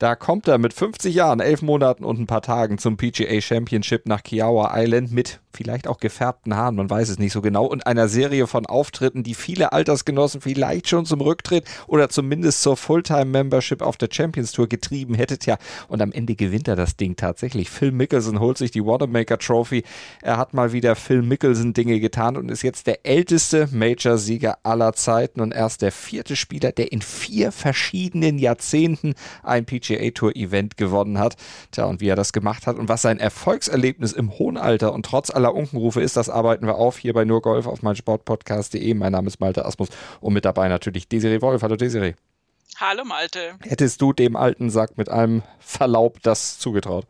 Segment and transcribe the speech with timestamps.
[0.00, 4.06] Da kommt er mit 50 Jahren, 11 Monaten und ein paar Tagen zum PGA Championship
[4.06, 7.86] nach Kiowa Island mit vielleicht auch gefärbten Haaren, man weiß es nicht so genau, und
[7.86, 13.82] einer Serie von Auftritten, die viele Altersgenossen vielleicht schon zum Rücktritt oder zumindest zur Fulltime-Membership
[13.82, 15.44] auf der Champions Tour getrieben hättet.
[15.44, 15.58] Ja,
[15.88, 17.68] und am Ende gewinnt er das Ding tatsächlich.
[17.68, 19.82] Phil Mickelson holt sich die Watermaker Trophy.
[20.22, 24.92] Er hat mal wieder Phil Mickelson Dinge getan und ist jetzt der älteste Major-Sieger aller
[24.94, 30.76] Zeiten und erst der vierte Spieler, der in vier verschiedenen Jahrzehnten ein PGA Tour Event
[30.76, 31.36] gewonnen hat.
[31.72, 35.04] Tja, und wie er das gemacht hat und was sein Erfolgserlebnis im hohen Alter und
[35.06, 36.16] trotz aller Unkenrufe ist.
[36.16, 38.94] Das arbeiten wir auf hier bei nur Golf auf meinsportpodcast.de.
[38.94, 39.88] Mein Name ist Malte Asmus
[40.20, 41.62] und mit dabei natürlich Desiree Wolf.
[41.62, 42.14] Hallo Desiree.
[42.76, 43.56] Hallo Malte.
[43.62, 47.06] Hättest du dem alten Sack mit allem Verlaub das zugetraut?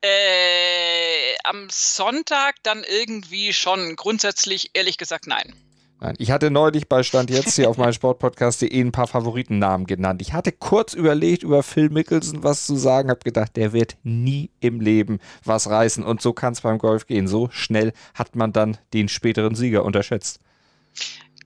[0.00, 3.94] Äh, am Sonntag dann irgendwie schon.
[3.94, 5.54] Grundsätzlich ehrlich gesagt nein.
[6.02, 10.20] Nein, ich hatte neulich bei Stand jetzt hier auf meinem Sportpodcast.de ein paar Favoritennamen genannt.
[10.20, 14.50] Ich hatte kurz überlegt, über Phil Mickelson was zu sagen, habe gedacht, der wird nie
[14.58, 16.02] im Leben was reißen.
[16.02, 17.28] Und so kann es beim Golf gehen.
[17.28, 20.40] So schnell hat man dann den späteren Sieger unterschätzt.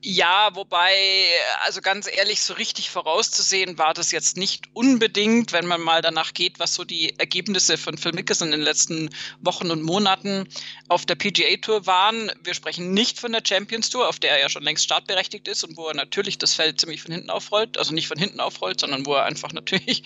[0.09, 1.27] Ja, wobei,
[1.65, 6.33] also ganz ehrlich, so richtig vorauszusehen war das jetzt nicht unbedingt, wenn man mal danach
[6.33, 9.09] geht, was so die Ergebnisse von Phil Mickelson in den letzten
[9.41, 10.47] Wochen und Monaten
[10.87, 12.31] auf der PGA Tour waren.
[12.41, 15.65] Wir sprechen nicht von der Champions Tour, auf der er ja schon längst startberechtigt ist
[15.65, 18.79] und wo er natürlich das Feld ziemlich von hinten aufrollt, also nicht von hinten aufrollt,
[18.79, 20.03] sondern wo er einfach natürlich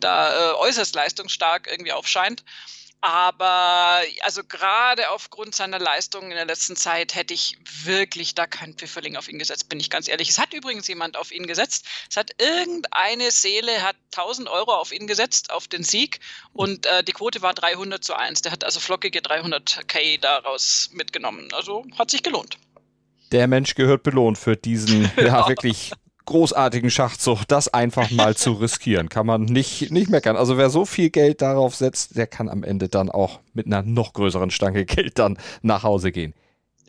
[0.00, 2.42] da äh, äußerst leistungsstark irgendwie aufscheint.
[3.04, 8.74] Aber also gerade aufgrund seiner Leistungen in der letzten Zeit hätte ich wirklich da keinen
[8.74, 10.28] Pfifferling auf ihn gesetzt, bin ich ganz ehrlich.
[10.28, 11.84] Es hat übrigens jemand auf ihn gesetzt.
[12.08, 16.20] Es hat irgendeine Seele, hat 1000 Euro auf ihn gesetzt, auf den Sieg.
[16.52, 18.42] Und äh, die Quote war 300 zu 1.
[18.42, 21.48] Der hat also flockige 300k daraus mitgenommen.
[21.52, 22.56] Also hat sich gelohnt.
[23.32, 25.90] Der Mensch gehört belohnt für diesen ja, wirklich
[26.24, 29.08] großartigen Schachzug, das einfach mal zu riskieren.
[29.08, 30.36] Kann man nicht, nicht meckern.
[30.36, 33.82] Also wer so viel Geld darauf setzt, der kann am Ende dann auch mit einer
[33.82, 36.34] noch größeren Stange Geld dann nach Hause gehen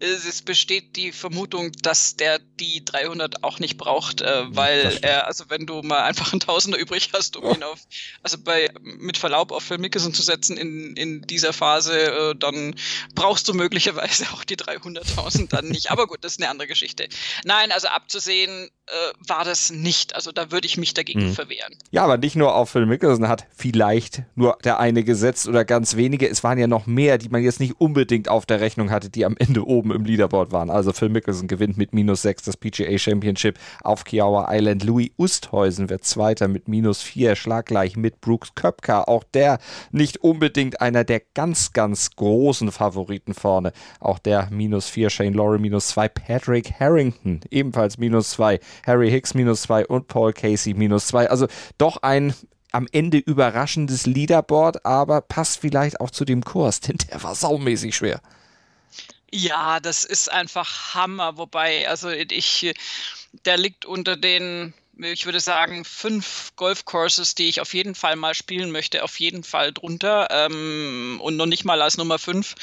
[0.04, 5.46] es besteht die Vermutung, dass der die 300 auch nicht braucht, äh, weil er, also
[5.50, 7.54] wenn du mal einfach einen Tausender übrig hast, um oh.
[7.54, 7.80] ihn auf,
[8.22, 12.76] also bei, mit Verlaub auf Phil Mickelson zu setzen in, in dieser Phase, äh, dann
[13.16, 15.92] brauchst du möglicherweise auch die 300.000 dann nicht.
[15.92, 17.08] Aber gut, das ist eine andere Geschichte.
[17.46, 18.83] Nein, also abzusehen äh,
[19.28, 20.14] war das nicht.
[20.16, 21.34] Also da würde ich mich dagegen mhm.
[21.34, 21.74] verwehren.
[21.92, 25.96] Ja, aber nicht nur auf Phil Mickelson hat vielleicht nur der eine gesetzt oder ganz
[25.96, 26.30] wenige.
[26.30, 29.26] Es waren ja noch mehr, die man jetzt nicht unbedingt auf der Rechnung hatte, die
[29.26, 30.70] am Ende oben im Leaderboard waren.
[30.70, 34.84] Also Phil Mickelson gewinnt mit minus 6 das PGA Championship auf Kiowa Island.
[34.84, 39.04] Louis Oosthuizen wird Zweiter mit minus 4, schlaggleich mit Brooks Köpka.
[39.04, 39.60] Auch der
[39.92, 43.72] nicht unbedingt einer der ganz, ganz großen Favoriten vorne.
[44.02, 49.34] Auch der minus 4, Shane Lowry minus 2, Patrick Harrington ebenfalls minus 2, Harry Hicks
[49.34, 51.30] minus 2 und Paul Casey minus 2.
[51.30, 51.48] Also
[51.78, 52.34] doch ein
[52.74, 57.96] am Ende überraschendes Leaderboard, aber passt vielleicht auch zu dem Kurs, denn der war saumäßig
[57.96, 58.22] schwer.
[59.32, 61.38] Ja, das ist einfach Hammer.
[61.38, 62.74] Wobei, also ich,
[63.46, 68.36] der liegt unter den, ich würde sagen, fünf Golfcourses, die ich auf jeden Fall mal
[68.36, 70.28] spielen möchte, auf jeden Fall drunter.
[70.30, 72.54] Ähm, und noch nicht mal als Nummer fünf,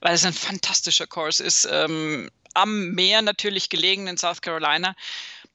[0.00, 1.68] weil es ein fantastischer Course ist.
[1.70, 4.96] Ähm, am Meer natürlich gelegen in South Carolina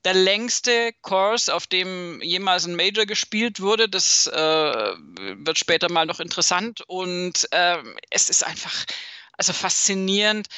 [0.04, 3.88] der längste Course, auf dem jemals ein Major gespielt wurde.
[3.88, 6.82] Das äh, wird später mal noch interessant.
[6.86, 7.78] Und äh,
[8.10, 8.84] es ist einfach,
[9.32, 10.48] also faszinierend.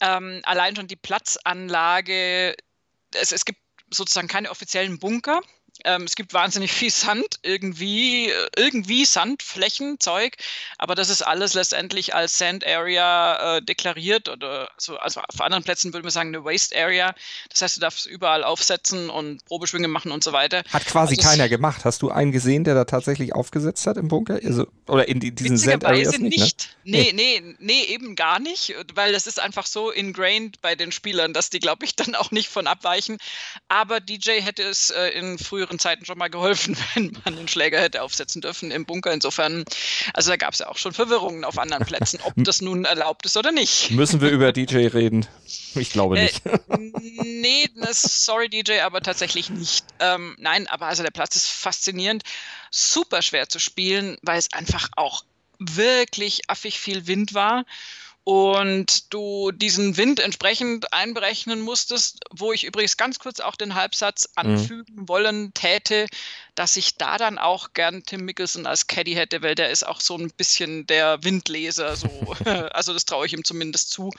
[0.00, 2.54] Ähm, allein schon die Platzanlage.
[3.14, 3.60] Es, es gibt
[3.90, 5.40] sozusagen keine offiziellen Bunker.
[5.82, 10.36] Ähm, es gibt wahnsinnig viel Sand, irgendwie, irgendwie Sandflächen, Zeug,
[10.78, 15.64] aber das ist alles letztendlich als Sand Area äh, deklariert oder so, also auf anderen
[15.64, 17.12] Plätzen würde man sagen eine Waste Area.
[17.50, 20.62] Das heißt, du darfst überall aufsetzen und Probeschwünge machen und so weiter.
[20.72, 21.84] Hat quasi also keiner gemacht.
[21.84, 24.38] Hast du einen gesehen, der da tatsächlich aufgesetzt hat im Bunker?
[24.44, 26.38] Also, oder in die, diesen Sand Areas nicht?
[26.38, 26.76] nicht.
[26.84, 26.98] Ne?
[26.98, 31.32] Nee, nee, nee, eben gar nicht, weil das ist einfach so ingrained bei den Spielern,
[31.32, 33.18] dass die, glaube ich, dann auch nicht von abweichen.
[33.68, 37.48] Aber DJ hätte es äh, in früheren früheren Zeiten schon mal geholfen, wenn man den
[37.48, 39.12] Schläger hätte aufsetzen dürfen im Bunker.
[39.12, 39.64] Insofern,
[40.12, 43.26] also da gab es ja auch schon Verwirrungen auf anderen Plätzen, ob das nun erlaubt
[43.26, 43.90] ist oder nicht.
[43.90, 45.26] Müssen wir über DJ reden?
[45.74, 46.44] Ich glaube nicht.
[46.46, 46.58] Äh,
[47.22, 49.86] nee, sorry DJ, aber tatsächlich nicht.
[50.00, 52.22] Ähm, nein, aber also der Platz ist faszinierend,
[52.70, 55.24] super schwer zu spielen, weil es einfach auch
[55.58, 57.64] wirklich affig viel Wind war.
[58.24, 64.28] Und du diesen Wind entsprechend einberechnen musstest, wo ich übrigens ganz kurz auch den Halbsatz
[64.28, 64.32] mhm.
[64.40, 65.08] anfügen mhm.
[65.08, 66.06] wollen täte,
[66.54, 70.00] dass ich da dann auch gern Tim Mickelson als Caddy hätte, weil der ist auch
[70.00, 72.08] so ein bisschen der Windleser, so.
[72.72, 74.10] also das traue ich ihm zumindest zu.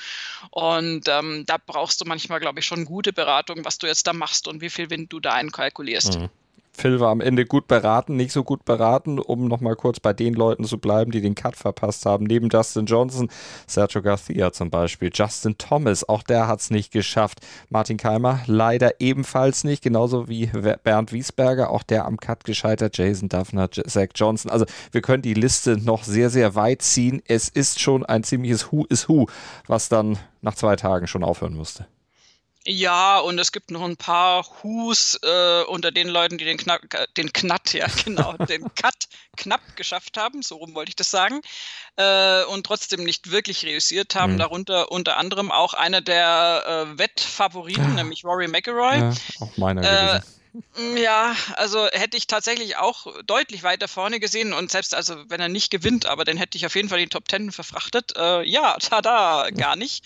[0.52, 4.14] Und ähm, da brauchst du manchmal, glaube ich, schon gute Beratung, was du jetzt da
[4.14, 6.20] machst und wie viel Wind du da einkalkulierst.
[6.20, 6.30] Mhm.
[6.76, 10.34] Phil war am Ende gut beraten, nicht so gut beraten, um nochmal kurz bei den
[10.34, 12.26] Leuten zu bleiben, die den Cut verpasst haben.
[12.26, 13.30] Neben Justin Johnson,
[13.66, 17.40] Sergio Garcia zum Beispiel, Justin Thomas, auch der hat es nicht geschafft.
[17.70, 20.48] Martin Keimer leider ebenfalls nicht, genauso wie
[20.84, 24.52] Bernd Wiesberger, auch der am Cut gescheitert, Jason Duffner, Zach Johnson.
[24.52, 27.22] Also wir können die Liste noch sehr, sehr weit ziehen.
[27.28, 29.28] Es ist schon ein ziemliches Who is Who,
[29.68, 31.88] was dann nach zwei Tagen schon aufhören musste.
[32.68, 37.08] Ja, und es gibt noch ein paar Hus äh, unter den Leuten, die den, Knack,
[37.16, 39.08] den Knatt, ja genau, den Cut
[39.38, 41.42] knapp geschafft haben, so rum wollte ich das sagen,
[41.98, 44.34] äh, und trotzdem nicht wirklich reüssiert haben.
[44.34, 44.38] Mhm.
[44.40, 47.94] Darunter unter anderem auch einer der äh, Wettfavoriten, ja.
[47.94, 48.98] nämlich Rory McIlroy.
[48.98, 50.45] Ja, auch meiner gewesen.
[50.96, 55.50] Ja, also hätte ich tatsächlich auch deutlich weiter vorne gesehen und selbst also wenn er
[55.50, 58.14] nicht gewinnt, aber dann hätte ich auf jeden Fall die Top Ten verfrachtet.
[58.16, 60.06] Äh, ja, tada, gar nicht.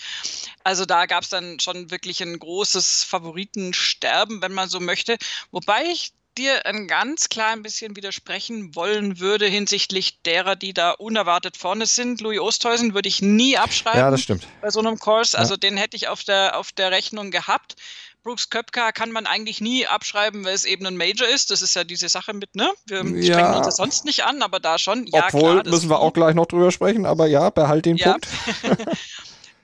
[0.63, 5.17] Also da gab es dann schon wirklich ein großes Favoritensterben, wenn man so möchte.
[5.51, 11.57] Wobei ich dir ein ganz klein bisschen widersprechen wollen würde hinsichtlich derer, die da unerwartet
[11.57, 12.21] vorne sind.
[12.21, 13.99] Louis Oosthuizen würde ich nie abschreiben.
[13.99, 14.47] Ja, das stimmt.
[14.61, 15.35] Bei so einem Kurs.
[15.35, 15.57] Also ja.
[15.57, 17.75] den hätte ich auf der, auf der Rechnung gehabt.
[18.23, 21.51] Brooks Köpka kann man eigentlich nie abschreiben, weil es eben ein Major ist.
[21.51, 22.71] Das ist ja diese Sache mit, ne?
[22.85, 23.33] Wir ja.
[23.33, 25.07] strengen uns das sonst nicht an, aber da schon.
[25.07, 28.11] Ja, Obwohl, klar, müssen wir auch gleich noch drüber sprechen, aber ja, behalt den ja.
[28.11, 28.27] Punkt.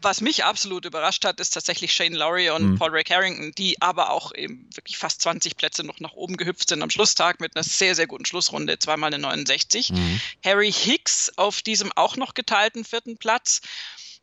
[0.06, 2.78] Was mich absolut überrascht hat, ist tatsächlich Shane Lowry und mhm.
[2.78, 6.70] Paul Ray Carrington, die aber auch eben wirklich fast 20 Plätze noch nach oben gehüpft
[6.70, 9.90] sind am Schlusstag mit einer sehr, sehr guten Schlussrunde, zweimal eine 69.
[9.90, 10.22] Mhm.
[10.46, 13.62] Harry Hicks auf diesem auch noch geteilten vierten Platz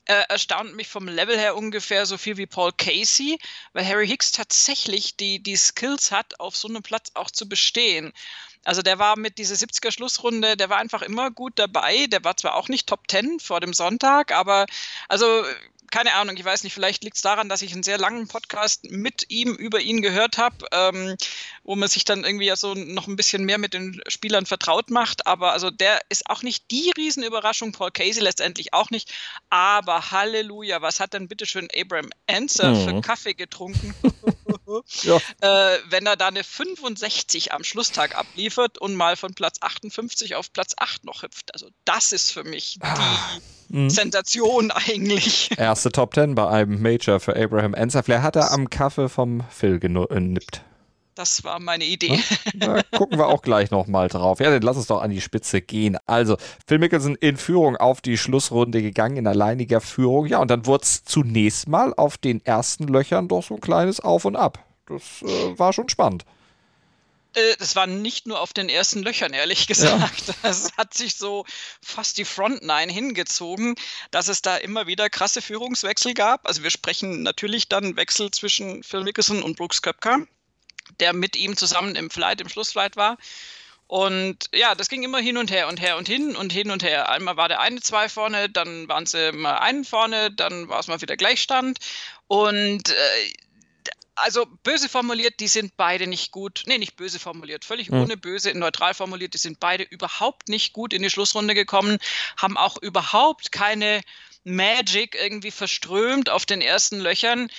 [0.07, 3.39] äh, erstaunt mich vom Level her ungefähr so viel wie Paul Casey,
[3.73, 8.13] weil Harry Hicks tatsächlich die, die Skills hat, auf so einem Platz auch zu bestehen.
[8.65, 12.07] Also der war mit dieser 70er Schlussrunde, der war einfach immer gut dabei.
[12.07, 14.67] Der war zwar auch nicht Top 10 vor dem Sonntag, aber
[15.09, 15.45] also
[15.93, 18.91] keine Ahnung, ich weiß nicht, vielleicht liegt es daran, dass ich einen sehr langen Podcast
[18.91, 21.17] mit ihm über ihn gehört habe, ähm,
[21.65, 25.27] wo man sich dann irgendwie so noch ein bisschen mehr mit den Spielern vertraut macht.
[25.27, 29.13] Aber also der ist auch nicht die Riesenüberraschung, Paul Casey letztendlich auch nicht.
[29.51, 32.89] Aber Halleluja, was hat denn bitte schön Abraham Answer mhm.
[32.89, 33.95] für Kaffee getrunken?
[35.03, 35.17] ja.
[35.41, 40.53] äh, wenn er da eine 65 am Schlusstag abliefert und mal von Platz 58 auf
[40.53, 41.55] Platz 8 noch hüpft.
[41.55, 43.39] Also das ist für mich die ah.
[43.69, 43.91] Mhm.
[43.91, 45.51] Sensation eigentlich.
[45.57, 49.79] Erste Top 10 bei einem Major für Abraham Ensafler hat er am Kaffee vom Phil
[49.79, 50.63] genippt.
[51.15, 52.19] Das war meine Idee.
[52.55, 54.41] Da gucken wir auch gleich nochmal drauf.
[54.41, 55.99] Ja, dann lass uns doch an die Spitze gehen.
[56.07, 56.37] Also,
[56.67, 60.27] Phil Mickelson in Führung auf die Schlussrunde gegangen, in alleiniger Führung.
[60.27, 64.01] Ja, und dann wurde es zunächst mal auf den ersten Löchern doch so ein kleines
[64.01, 64.65] Auf und Ab.
[64.87, 66.25] Das äh, war schon spannend.
[67.35, 70.29] Äh, das war nicht nur auf den ersten Löchern, ehrlich gesagt.
[70.29, 70.35] Ja.
[70.43, 71.45] Das hat sich so
[71.83, 73.75] fast die Front Nine hingezogen,
[74.11, 76.47] dass es da immer wieder krasse Führungswechsel gab.
[76.47, 80.27] Also wir sprechen natürlich dann Wechsel zwischen Phil Mickelson und Brooks Köpker,
[81.03, 83.19] der mit ihm zusammen im Flight, im Schlussflight war.
[83.87, 86.83] Und ja, das ging immer hin und her und her und hin und hin und
[86.83, 87.11] her.
[87.11, 90.87] Einmal war der eine zwei vorne, dann waren sie mal einen vorne, dann war es
[90.87, 91.79] mal wieder Gleichstand.
[92.27, 93.33] Und äh,
[94.15, 96.63] also böse formuliert, die sind beide nicht gut.
[96.67, 98.03] Nee, nicht böse formuliert, völlig mhm.
[98.03, 101.99] ohne böse, neutral formuliert, die sind beide überhaupt nicht gut in die Schlussrunde gekommen,
[102.39, 104.01] haben auch überhaupt keine
[104.45, 107.51] Magic irgendwie verströmt auf den ersten Löchern.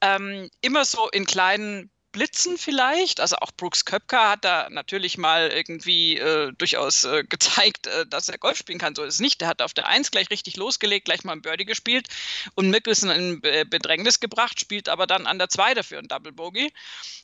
[0.00, 3.20] Ähm, immer so in kleinen Blitzen vielleicht.
[3.20, 8.28] Also auch Brooks Köpker hat da natürlich mal irgendwie äh, durchaus äh, gezeigt, äh, dass
[8.28, 8.94] er Golf spielen kann.
[8.94, 9.40] So ist es nicht.
[9.40, 12.08] Der hat auf der Eins gleich richtig losgelegt, gleich mal ein Birdie gespielt
[12.54, 16.72] und Mickelson in Bedrängnis gebracht, spielt aber dann an der Zwei dafür ein Double Bogey.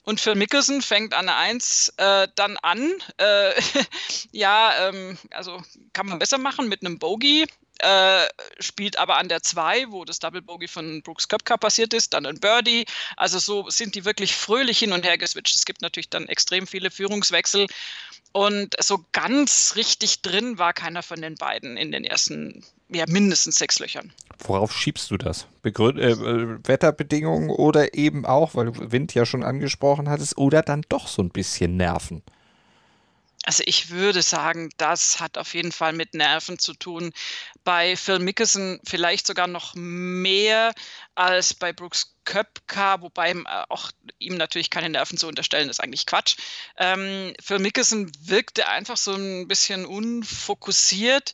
[0.02, 2.90] Und für Mickelson fängt an der Eins äh, dann an.
[3.18, 3.52] Äh,
[4.33, 7.47] ja, ähm, also kann man besser machen mit einem Bogey
[7.78, 8.26] äh,
[8.58, 12.26] spielt aber an der 2, wo das Double Bogey von Brooks Köpka passiert ist, dann
[12.26, 12.87] ein Birdie.
[13.16, 15.54] Also so sind die wirklich fröhlich hin und her geswitcht.
[15.54, 17.66] Es gibt natürlich dann extrem viele Führungswechsel.
[18.32, 23.56] Und so ganz richtig drin war keiner von den beiden in den ersten, ja, mindestens
[23.56, 24.12] sechs Löchern.
[24.40, 25.47] Worauf schiebst du das?
[25.62, 30.62] Begründ äh, äh, Wetterbedingungen oder eben auch, weil du Wind ja schon angesprochen hattest, oder
[30.62, 32.23] dann doch so ein bisschen Nerven?
[33.49, 37.14] Also ich würde sagen, das hat auf jeden Fall mit Nerven zu tun.
[37.64, 40.75] Bei Phil Mickelson vielleicht sogar noch mehr
[41.14, 46.05] als bei Brooks Köpka, wobei äh, auch ihm natürlich keine Nerven zu unterstellen, ist eigentlich
[46.05, 46.37] Quatsch.
[46.76, 51.33] Ähm, Phil Mickelson wirkte einfach so ein bisschen unfokussiert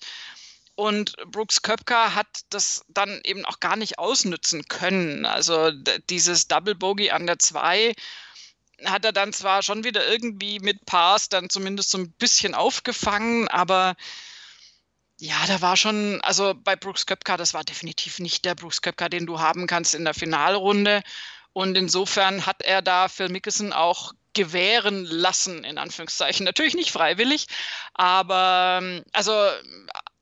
[0.76, 5.24] Und Brooks Köpker hat das dann eben auch gar nicht ausnützen können.
[5.26, 5.70] Also
[6.10, 7.94] dieses Double Bogey an der 2
[8.84, 13.48] hat er dann zwar schon wieder irgendwie mit Pass dann zumindest so ein bisschen aufgefangen,
[13.48, 13.94] aber
[15.18, 19.08] ja, da war schon, also bei Brooks Köpka, das war definitiv nicht der Brooks Köpka,
[19.08, 21.02] den du haben kannst in der Finalrunde.
[21.52, 26.44] Und insofern hat er da Phil Mickelson auch gewähren lassen, in Anführungszeichen.
[26.44, 27.46] Natürlich nicht freiwillig,
[27.94, 29.32] aber also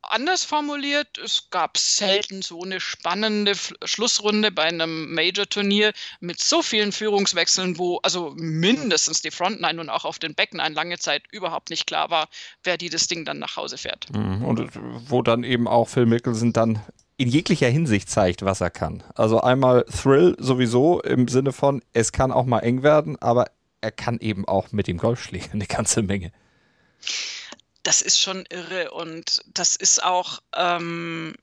[0.03, 6.63] anders formuliert, es gab selten so eine spannende F Schlussrunde bei einem Major-Turnier mit so
[6.63, 11.71] vielen Führungswechseln, wo also mindestens die Frontline und auch auf den Backline lange Zeit überhaupt
[11.71, 12.29] nicht klar war,
[12.65, 14.09] wer die das Ding dann nach Hause fährt.
[14.13, 14.45] Mhm.
[14.45, 14.71] Und
[15.09, 16.81] wo dann eben auch Phil Mickelson dann
[17.17, 19.03] in jeglicher Hinsicht zeigt, was er kann.
[19.15, 23.47] Also einmal Thrill sowieso im Sinne von, es kann auch mal eng werden, aber
[23.81, 26.33] er kann eben auch mit dem Golfschläger eine ganze Menge
[27.83, 31.35] das ist schon irre und das ist auch ähm,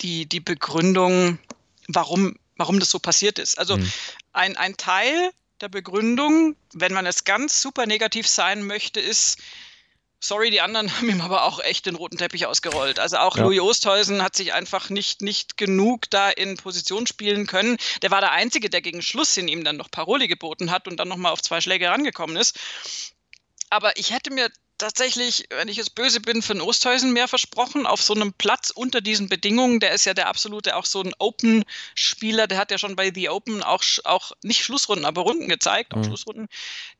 [0.00, 1.38] die, die Begründung,
[1.88, 3.58] warum, warum das so passiert ist.
[3.58, 3.92] Also mhm.
[4.32, 5.30] ein, ein Teil
[5.60, 9.38] der Begründung, wenn man es ganz super negativ sein möchte, ist,
[10.20, 12.98] sorry, die anderen haben ihm aber auch echt den roten Teppich ausgerollt.
[12.98, 13.44] Also auch ja.
[13.44, 17.78] Louis Oosthuizen hat sich einfach nicht, nicht genug da in Position spielen können.
[18.02, 20.98] Der war der Einzige, der gegen Schluss in ihm dann noch Paroli geboten hat und
[20.98, 22.58] dann nochmal auf zwei Schläge rangekommen ist.
[23.70, 27.86] Aber ich hätte mir tatsächlich, wenn ich jetzt böse bin, für den Osthäusen mehr versprochen,
[27.86, 29.80] auf so einem Platz unter diesen Bedingungen.
[29.80, 33.28] Der ist ja der absolute auch so ein Open-Spieler, der hat ja schon bei The
[33.28, 36.04] Open auch, auch nicht Schlussrunden, aber Runden gezeigt, auch mhm.
[36.04, 36.48] Schlussrunden,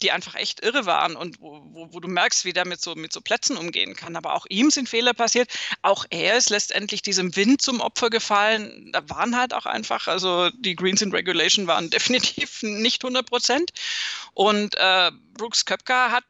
[0.02, 2.94] die einfach echt irre waren und wo, wo, wo, du merkst, wie der mit so,
[2.94, 4.16] mit so Plätzen umgehen kann.
[4.16, 5.50] Aber auch ihm sind Fehler passiert.
[5.82, 8.90] Auch er ist letztendlich diesem Wind zum Opfer gefallen.
[8.92, 13.72] Da waren halt auch einfach, also die Greens in Regulation waren definitiv nicht 100 Prozent.
[14.34, 16.24] Und äh, Brooks Köpker hat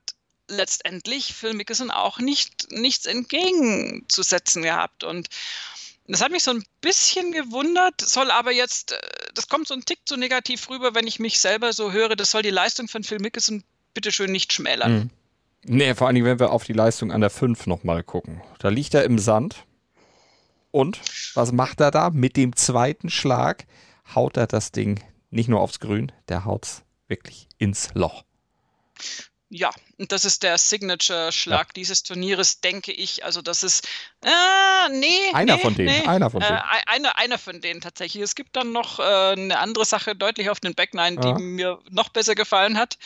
[0.48, 5.04] letztendlich Phil Mickelson auch nicht, nichts entgegenzusetzen gehabt.
[5.04, 5.28] Und
[6.06, 8.98] das hat mich so ein bisschen gewundert, soll aber jetzt, äh,
[9.34, 12.30] das kommt so ein Tick zu negativ rüber, wenn ich mich selber so höre, das
[12.30, 13.62] soll die Leistung von Phil Mickelson
[13.94, 14.92] bitteschön nicht schmälern.
[14.92, 15.10] Mhm.
[15.64, 18.40] Nee, vor allen Dingen, wenn wir auf die Leistung an der 5 nochmal gucken.
[18.58, 19.64] Da liegt er im Sand.
[20.70, 21.00] Und
[21.34, 22.10] was macht er da?
[22.10, 23.66] Mit dem zweiten Schlag
[24.14, 28.24] haut er das Ding nicht nur aufs Grün, der haut es wirklich ins Loch.
[29.50, 31.72] Ja, und das ist der Signature-Schlag ja.
[31.74, 33.24] dieses Turnieres, denke ich.
[33.24, 33.86] Also das ist,
[34.22, 35.08] äh, nee.
[35.32, 36.06] Einer nee, von denen, nee.
[36.06, 36.56] einer von denen.
[36.56, 38.22] Äh, einer, einer von denen tatsächlich.
[38.22, 41.38] Es gibt dann noch äh, eine andere Sache deutlich auf den Backline, die ja.
[41.38, 42.96] mir noch besser gefallen hat,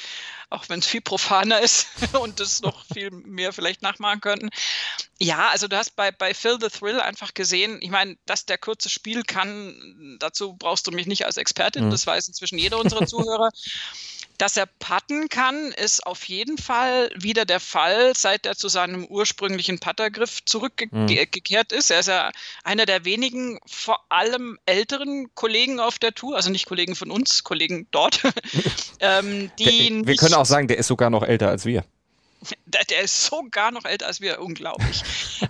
[0.51, 1.87] auch wenn es viel profaner ist
[2.21, 4.51] und das noch viel mehr vielleicht nachmachen könnten.
[5.19, 8.59] Ja, also du hast bei, bei Phil the Thrill einfach gesehen, ich meine, dass der
[8.59, 11.91] kurze Spiel kann, dazu brauchst du mich nicht als Expertin, mhm.
[11.91, 13.51] das weiß inzwischen jeder unserer Zuhörer.
[14.39, 16.82] Dass er putten kann, ist auf jeden Fall
[17.17, 21.79] wieder der Fall, seit er zu seinem ursprünglichen Puttergriff zurückgekehrt mhm.
[21.79, 21.91] ist.
[21.91, 22.31] Er ist ja
[22.65, 27.45] einer der wenigen, vor allem älteren Kollegen auf der Tour, also nicht Kollegen von uns,
[27.45, 28.23] Kollegen dort,
[29.01, 29.89] ähm, die.
[29.89, 31.85] Der, wir können auch sagen, der ist sogar noch älter als wir.
[32.67, 35.03] Der, ist sogar noch älter als wir, unglaublich.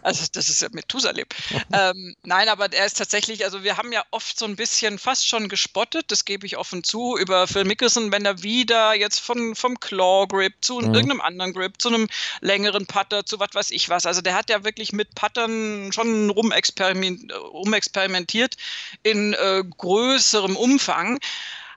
[0.02, 1.26] Also das ist ja Methusalem.
[1.72, 5.26] ähm, nein, aber der ist tatsächlich, also wir haben ja oft so ein bisschen fast
[5.26, 9.54] schon gespottet, das gebe ich offen zu, über Phil Mickelson, wenn er wieder jetzt von,
[9.54, 10.94] vom Claw Grip zu mhm.
[10.94, 12.08] irgendeinem anderen Grip, zu einem
[12.40, 14.06] längeren Putter, zu was weiß ich was.
[14.06, 18.56] Also der hat ja wirklich mit Puttern schon rumexperiment, rumexperimentiert
[19.02, 21.18] in äh, größerem Umfang.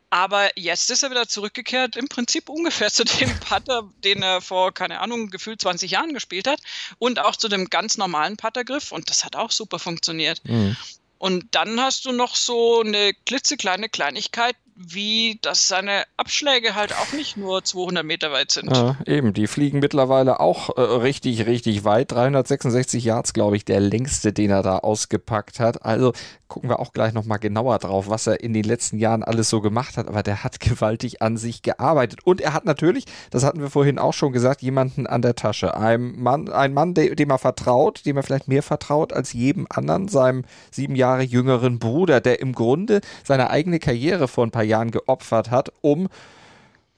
[0.09, 4.73] Aber jetzt ist er wieder zurückgekehrt, im Prinzip ungefähr zu dem Putter, den er vor,
[4.73, 6.59] keine Ahnung, gefühlt 20 Jahren gespielt hat.
[6.97, 8.91] Und auch zu dem ganz normalen Puttergriff.
[8.91, 10.41] Und das hat auch super funktioniert.
[10.45, 10.77] Mhm.
[11.17, 17.13] Und dann hast du noch so eine klitzekleine Kleinigkeit, wie dass seine Abschläge halt auch
[17.13, 18.75] nicht nur 200 Meter weit sind.
[18.75, 22.11] Ja, eben, die fliegen mittlerweile auch äh, richtig, richtig weit.
[22.11, 25.85] 366 Yards, glaube ich, der längste, den er da ausgepackt hat.
[25.85, 26.11] Also
[26.49, 29.61] gucken wir auch gleich nochmal genauer drauf, was er in den letzten Jahren alles so
[29.61, 30.09] gemacht hat.
[30.09, 32.19] Aber der hat gewaltig an sich gearbeitet.
[32.25, 35.77] Und er hat natürlich, das hatten wir vorhin auch schon gesagt, jemanden an der Tasche.
[35.77, 40.09] Ein Mann, ein Mann dem er vertraut, dem er vielleicht mehr vertraut als jedem anderen,
[40.09, 44.91] seinem sieben Jahre jüngeren Bruder, der im Grunde seine eigene Karriere vor ein paar Jahren
[44.91, 46.09] geopfert hat, um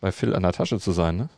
[0.02, 1.30] bei Phil an der Tasche zu sein, ne?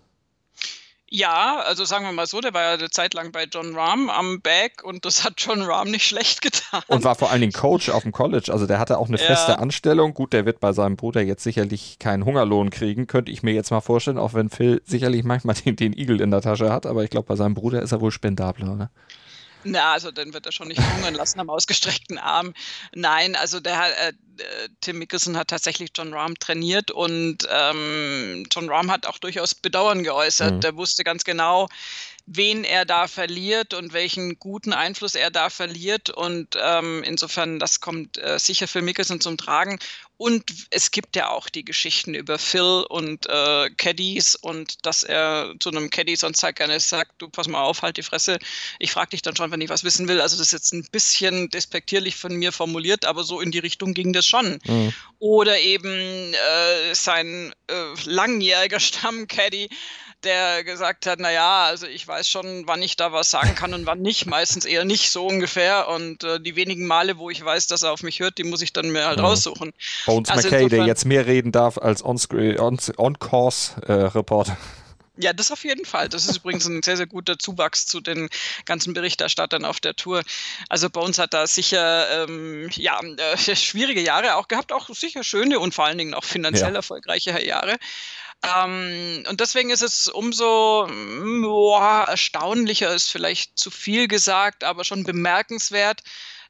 [1.12, 4.12] Ja, also sagen wir mal so, der war ja eine Zeit lang bei John Rahm
[4.12, 6.84] am Back und das hat John Rahm nicht schlecht getan.
[6.88, 9.26] Und war vor allen Dingen Coach auf dem College, also der hatte auch eine ja.
[9.26, 10.14] feste Anstellung.
[10.14, 13.72] Gut, der wird bei seinem Bruder jetzt sicherlich keinen Hungerlohn kriegen, könnte ich mir jetzt
[13.72, 17.04] mal vorstellen, auch wenn Phil sicherlich manchmal den, den Igel in der Tasche hat, aber
[17.04, 18.92] ich glaube, bei seinem Bruder ist er wohl spendabler, oder?
[19.64, 22.54] Na, also dann wird er schon nicht hungern lassen am ausgestreckten Arm.
[22.94, 24.14] Nein, also der äh,
[24.82, 30.04] Tim Mickelson hat tatsächlich John Rahm trainiert und ähm, John Rahm hat auch durchaus Bedauern
[30.04, 30.56] geäußert.
[30.56, 30.62] Mhm.
[30.62, 31.68] Der wusste ganz genau,
[32.26, 36.10] wen er da verliert und welchen guten Einfluss er da verliert.
[36.10, 39.80] Und ähm, insofern, das kommt äh, sicher für Mickelson zum Tragen.
[40.22, 45.54] Und es gibt ja auch die Geschichten über Phil und äh, Caddies und dass er
[45.62, 48.38] zu einem Caddy sonst halt gerne sagt, du pass mal auf, halt die Fresse.
[48.80, 50.20] Ich frage dich dann schon, wenn ich was wissen will.
[50.20, 53.94] Also das ist jetzt ein bisschen despektierlich von mir formuliert, aber so in die Richtung
[53.94, 54.60] ging das schon.
[54.66, 54.94] Mhm.
[55.20, 57.74] Oder eben äh, sein äh,
[58.04, 59.70] langjähriger Stammcaddy,
[60.24, 63.86] der gesagt hat, naja, also ich weiß schon, wann ich da was sagen kann und
[63.86, 65.88] wann nicht, meistens eher nicht so ungefähr.
[65.90, 68.62] Und äh, die wenigen Male, wo ich weiß, dass er auf mich hört, die muss
[68.62, 69.26] ich dann mir halt mhm.
[69.26, 69.74] raussuchen.
[70.06, 74.52] Bones also McKay, der jetzt mehr reden darf als On-Course-Reporter.
[74.52, 74.80] On, on
[75.22, 76.08] ja, das auf jeden Fall.
[76.08, 78.30] Das ist übrigens ein sehr, sehr guter Zuwachs zu den
[78.66, 80.24] ganzen Berichterstattern auf der Tour.
[80.70, 85.60] Also Bones hat da sicher ähm, ja, äh, schwierige Jahre auch gehabt, auch sicher schöne
[85.60, 86.78] und vor allen Dingen auch finanziell ja.
[86.78, 87.76] erfolgreiche Jahre.
[88.44, 90.88] Ähm, und deswegen ist es umso
[91.42, 96.02] boah, erstaunlicher, ist vielleicht zu viel gesagt, aber schon bemerkenswert,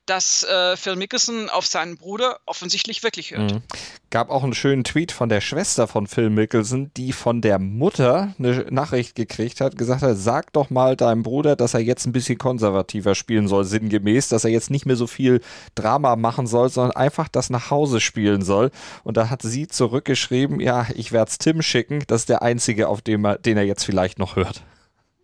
[0.05, 3.53] dass äh, Phil Mickelson auf seinen Bruder offensichtlich wirklich hört.
[3.53, 3.61] Mhm.
[4.09, 8.33] Gab auch einen schönen Tweet von der Schwester von Phil Mickelson, die von der Mutter
[8.39, 12.11] eine Nachricht gekriegt hat, gesagt hat, sag doch mal deinem Bruder, dass er jetzt ein
[12.11, 15.41] bisschen konservativer spielen soll, sinngemäß, dass er jetzt nicht mehr so viel
[15.75, 18.71] Drama machen soll, sondern einfach das nach Hause spielen soll.
[19.03, 22.87] Und da hat sie zurückgeschrieben, ja, ich werde es Tim schicken, das ist der einzige,
[22.87, 24.63] auf dem er, den er jetzt vielleicht noch hört.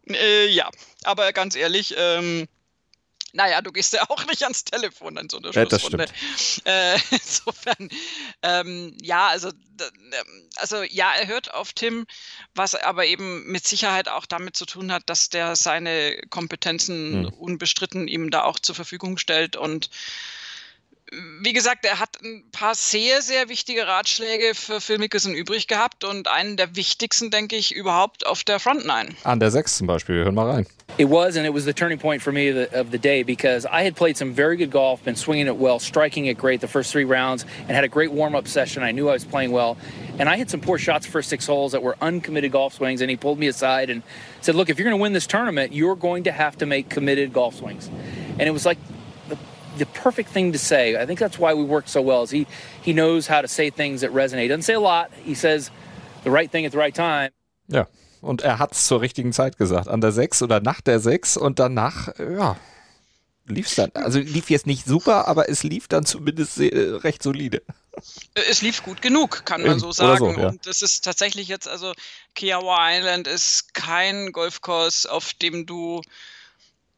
[0.07, 0.69] Äh, ja,
[1.03, 2.45] aber ganz ehrlich, ähm,
[3.35, 6.05] naja, du gehst ja auch nicht ans Telefon in so einer ja, Schlussrunde.
[6.65, 7.89] Äh, insofern,
[8.41, 12.07] ähm, ja, also, ähm, also ja, er hört auf Tim,
[12.55, 17.33] was aber eben mit Sicherheit auch damit zu tun hat, dass der seine Kompetenzen hm.
[17.33, 19.89] unbestritten ihm da auch zur Verfügung stellt und
[21.41, 26.03] wie gesagt, er hat ein paar sehr, sehr wichtige Ratschläge für Phil Mickelson übrig gehabt
[26.03, 29.09] und einen der wichtigsten, denke ich, überhaupt auf der Front Nine.
[29.23, 30.65] An der 6 zum Beispiel, wir hören mal rein.
[30.97, 33.23] It was, and it was the turning point for me of the, of the day
[33.23, 36.61] because I had played some very good golf, been swinging it well, striking it great
[36.61, 38.81] the first three rounds, and had a great warm up session.
[38.81, 39.77] I knew I was playing well.
[40.19, 43.01] And I hit some poor shots the first six holes that were uncommitted golf swings,
[43.01, 44.03] and he pulled me aside and
[44.39, 46.89] said, Look, if you're going to win this tournament, you're going to have to make
[46.89, 47.89] committed golf swings.
[48.39, 48.77] And it was like
[49.77, 50.95] the perfect thing to say.
[51.01, 52.23] I think that's why we work so well.
[52.23, 52.47] Is he
[52.83, 54.43] he knows how to say things that resonate.
[54.43, 55.09] He doesn't say a lot.
[55.25, 55.71] He says
[56.23, 57.31] the right thing at the right time.
[57.67, 57.87] Ja,
[58.21, 59.87] und er hat es zur richtigen Zeit gesagt.
[59.87, 62.57] An der 6 oder nach der 6 und danach, ja,
[63.45, 63.91] lief es dann.
[63.93, 67.61] Also lief jetzt nicht super, aber es lief dann zumindest recht solide.
[68.33, 70.35] Es lief gut genug, kann man so sagen.
[70.35, 70.49] So, ja.
[70.49, 71.93] Und das ist tatsächlich jetzt, also
[72.33, 76.01] Kiawa Island ist kein Golfkurs, auf dem du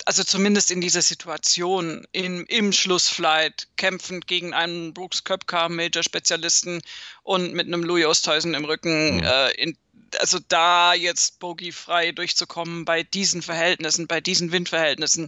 [0.07, 6.81] also zumindest in dieser Situation, in, im Schlussflight, kämpfend gegen einen Brooks Köpka, Major-Spezialisten
[7.23, 9.23] und mit einem Louis Oosthuizen im Rücken, mhm.
[9.23, 9.77] äh, in,
[10.19, 15.27] also da jetzt bogiefrei durchzukommen bei diesen Verhältnissen, bei diesen Windverhältnissen,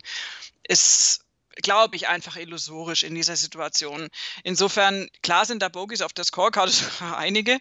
[0.64, 1.26] ist
[1.62, 4.10] glaube ich, einfach illusorisch in dieser Situation.
[4.44, 6.72] Insofern, klar sind da Bogies auf der Scorecard,
[7.18, 7.60] einige,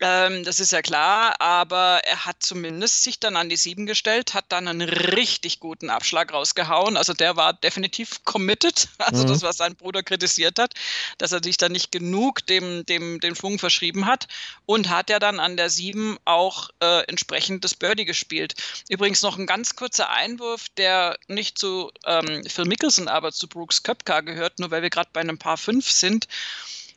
[0.00, 4.34] ähm, das ist ja klar, aber er hat zumindest sich dann an die sieben gestellt,
[4.34, 6.96] hat dann einen richtig guten Abschlag rausgehauen.
[6.96, 9.28] Also der war definitiv committed, also mhm.
[9.28, 10.74] das, was sein Bruder kritisiert hat,
[11.18, 14.28] dass er sich da nicht genug dem, dem, dem Schwung verschrieben hat
[14.66, 18.54] und hat ja dann an der sieben auch äh, entsprechend das Birdie gespielt.
[18.88, 23.48] Übrigens noch ein ganz kurzer Einwurf, der nicht zu ähm, Phil Mickelson, aber aber zu
[23.48, 26.26] Brooks Köpka gehört, nur weil wir gerade bei einem Paar 5 sind.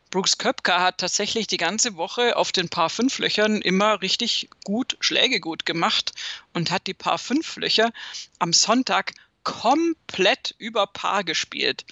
[0.10, 4.96] Brooks Köpka hat tatsächlich die ganze Woche auf den Paar 5 Löchern immer richtig gut
[5.02, 6.14] Schläge gut gemacht
[6.54, 7.92] und hat die Paar 5 Löcher
[8.40, 11.86] am Sonntag komplett über Paar gespielt.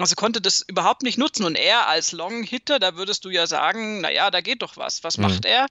[0.00, 1.44] Also konnte das überhaupt nicht nutzen.
[1.44, 5.04] Und er als Long-Hitter, da würdest du ja sagen, naja, da geht doch was.
[5.04, 5.24] Was mhm.
[5.24, 5.66] macht er?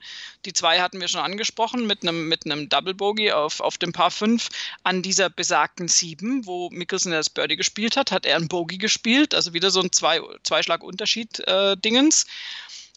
[0.46, 3.92] Die zwei hatten wir schon angesprochen mit einem, mit einem Double Bogey auf, auf dem
[3.92, 4.50] Paar 5
[4.84, 9.34] an dieser besagten 7, wo Mickelson das Birdie gespielt hat, hat er ein Bogey gespielt.
[9.34, 12.28] Also wieder so ein zwei, Zweischlag-Unterschied äh, Dingens.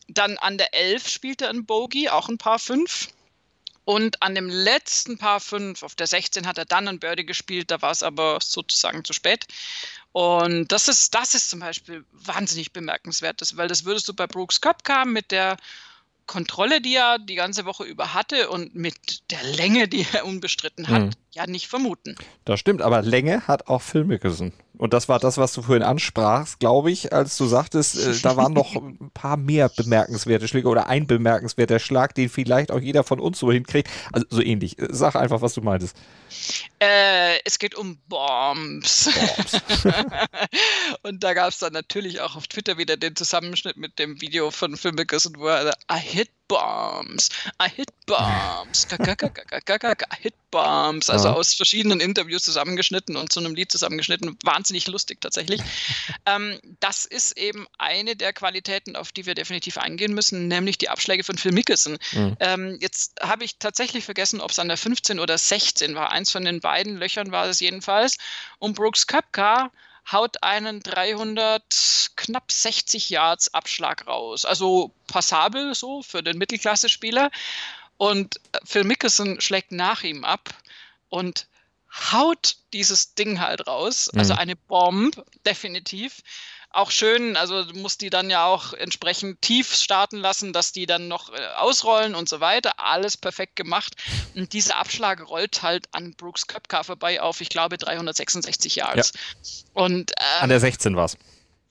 [0.08, 3.08] Dann an der 11 spielte er ein Bogey, auch ein Paar 5.
[3.84, 7.70] Und an dem letzten Paar 5, auf der 16, hat er dann ein Birdie gespielt,
[7.70, 9.46] da war es aber sozusagen zu spät.
[10.12, 14.60] Und das ist, das ist zum Beispiel wahnsinnig bemerkenswert, weil das würdest du bei Brooks
[14.60, 15.56] Köpka mit der
[16.26, 20.88] Kontrolle, die er die ganze Woche über hatte und mit der Länge, die er unbestritten
[20.88, 21.10] hat, mhm.
[21.32, 22.16] ja nicht vermuten.
[22.44, 24.52] Das stimmt, aber Länge hat auch Phil Mickelson.
[24.82, 28.36] Und das war das, was du vorhin ansprachst, glaube ich, als du sagtest, äh, da
[28.36, 33.04] waren noch ein paar mehr bemerkenswerte Schläge oder ein bemerkenswerter Schlag, den vielleicht auch jeder
[33.04, 33.88] von uns so hinkriegt.
[34.10, 34.74] Also so ähnlich.
[34.90, 35.96] Sag einfach, was du meintest.
[36.80, 39.08] Äh, es geht um Bombs.
[39.14, 39.62] Bombs.
[41.02, 44.50] und da gab es dann natürlich auch auf Twitter wieder den Zusammenschnitt mit dem Video
[44.50, 51.08] von Mickelson, wo er I hit bombs, I hit bombs, I hit bombs.
[51.08, 54.36] Also aus verschiedenen Interviews zusammengeschnitten und zu einem Lied zusammengeschnitten.
[54.72, 55.60] Wahnsinnig lustig tatsächlich.
[56.26, 60.88] ähm, das ist eben eine der Qualitäten, auf die wir definitiv eingehen müssen, nämlich die
[60.88, 61.98] Abschläge von Phil Mickelson.
[62.12, 62.36] Mhm.
[62.40, 66.10] Ähm, jetzt habe ich tatsächlich vergessen, ob es an der 15 oder 16 war.
[66.10, 68.16] Eins von den beiden Löchern war es jedenfalls.
[68.58, 69.70] Und Brooks Köpka
[70.10, 71.62] haut einen 300
[72.16, 74.46] knapp 60 Yards Abschlag raus.
[74.46, 77.30] Also passabel so für den Mittelklasse-Spieler.
[77.98, 80.48] Und Phil Mickelson schlägt nach ihm ab
[81.10, 81.46] und
[81.92, 84.10] haut dieses Ding halt raus.
[84.14, 84.38] Also mhm.
[84.38, 86.22] eine Bombe, definitiv
[86.72, 90.86] auch schön, also du musst die dann ja auch entsprechend tief starten lassen, dass die
[90.86, 92.72] dann noch äh, ausrollen und so weiter.
[92.78, 93.94] Alles perfekt gemacht.
[94.34, 99.12] Und dieser Abschlag rollt halt an Brooks Köpka vorbei auf, ich glaube, 366 Yards.
[99.14, 99.50] Ja.
[99.74, 101.16] Und, ähm, an der 16 war es.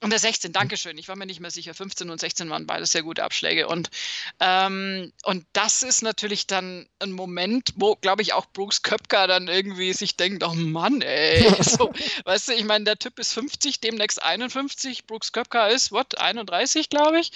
[0.02, 0.98] Und der 16, Dankeschön.
[0.98, 1.76] Ich war mir nicht mehr sicher.
[1.76, 3.68] 15 und 16 waren beide sehr gute Abschläge.
[3.68, 3.92] Und,
[4.40, 9.48] ähm, und das ist natürlich dann ein Moment, wo, glaube ich, auch Brooks Köpker dann
[9.48, 11.46] irgendwie sich denkt, oh Mann, ey.
[11.62, 11.94] So,
[12.26, 15.06] weißt du, ich meine, der Typ ist 50, demnächst 51.
[15.06, 17.32] Brooks Köpker ist, what, 31, glaube ich.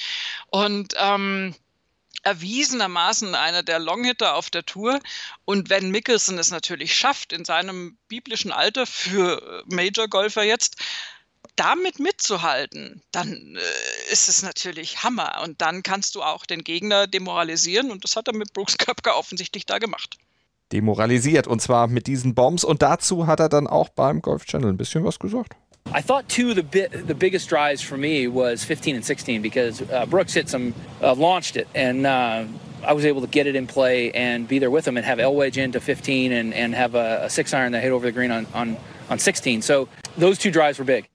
[0.49, 1.54] Und ähm,
[2.23, 4.99] erwiesenermaßen einer der Longhitter auf der Tour.
[5.45, 10.78] Und wenn Mickelson es natürlich schafft, in seinem biblischen Alter für Major-Golfer jetzt,
[11.56, 15.41] damit mitzuhalten, dann äh, ist es natürlich Hammer.
[15.44, 17.91] Und dann kannst du auch den Gegner demoralisieren.
[17.91, 20.18] Und das hat er mit Brooks Köpker offensichtlich da gemacht.
[20.72, 22.63] Demoralisiert und zwar mit diesen Bombs.
[22.63, 25.56] Und dazu hat er dann auch beim Golf Channel ein bisschen was gesagt.
[25.94, 29.39] I thought two of the bi the biggest drives for me was 15 and 16
[29.39, 32.44] because uh, Brooks hit some, uh, launched it, and uh,
[32.84, 35.20] I was able to get it in play and be there with him and have
[35.20, 38.12] L wedge into 15 and, and have a, a six iron that hit over the
[38.12, 38.78] green on, on,
[39.12, 39.62] on 16.
[39.62, 39.88] So
[40.18, 41.08] those two drives were big.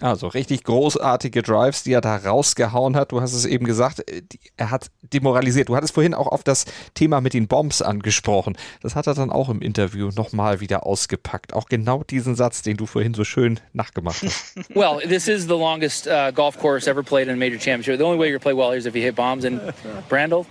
[0.00, 3.10] Also richtig großartige Drives, die er da rausgehauen hat.
[3.10, 4.22] Du hast es eben gesagt, äh,
[4.56, 5.68] er hat demoralisiert.
[5.68, 8.56] Du hattest vorhin auch auf das Thema mit den Bombs angesprochen.
[8.80, 11.52] Das hat er dann auch im Interview nochmal wieder ausgepackt.
[11.52, 14.54] Auch genau diesen Satz, den du vorhin so schön nachgemacht hast.
[14.74, 17.98] Well, this is the longest uh, golf course ever played in a major championship.
[17.98, 19.44] The only way you play well here is if you hit bombs.
[19.44, 19.60] And
[20.08, 20.46] Brandel,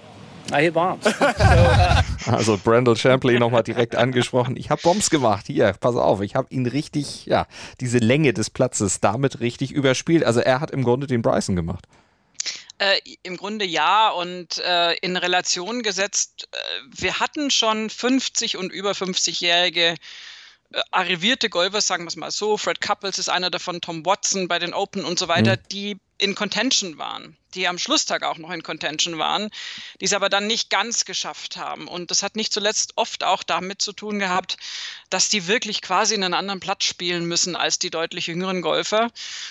[0.51, 1.03] I hit bombs.
[1.03, 4.55] so, uh also Brandel Champley nochmal direkt angesprochen.
[4.57, 5.47] Ich habe Bombs gemacht.
[5.47, 7.47] Hier, pass auf, ich habe ihn richtig, ja,
[7.79, 10.23] diese Länge des Platzes damit richtig überspielt.
[10.23, 11.85] Also er hat im Grunde den Bryson gemacht.
[12.79, 16.57] Äh, Im Grunde ja und äh, in Relation gesetzt, äh,
[16.95, 19.95] wir hatten schon 50 und über 50-jährige
[20.73, 22.55] äh, arrivierte Golfer, sagen wir es mal so.
[22.55, 25.67] Fred Couples ist einer davon, Tom Watson bei den Open und so weiter, mhm.
[25.71, 29.49] die in Contention waren, die am Schlusstag auch noch in Contention waren,
[29.99, 31.87] die es aber dann nicht ganz geschafft haben.
[31.87, 34.57] Und das hat nicht zuletzt oft auch damit zu tun gehabt,
[35.09, 39.09] dass die wirklich quasi einen anderen Platz spielen müssen als die deutlich jüngeren Golfer.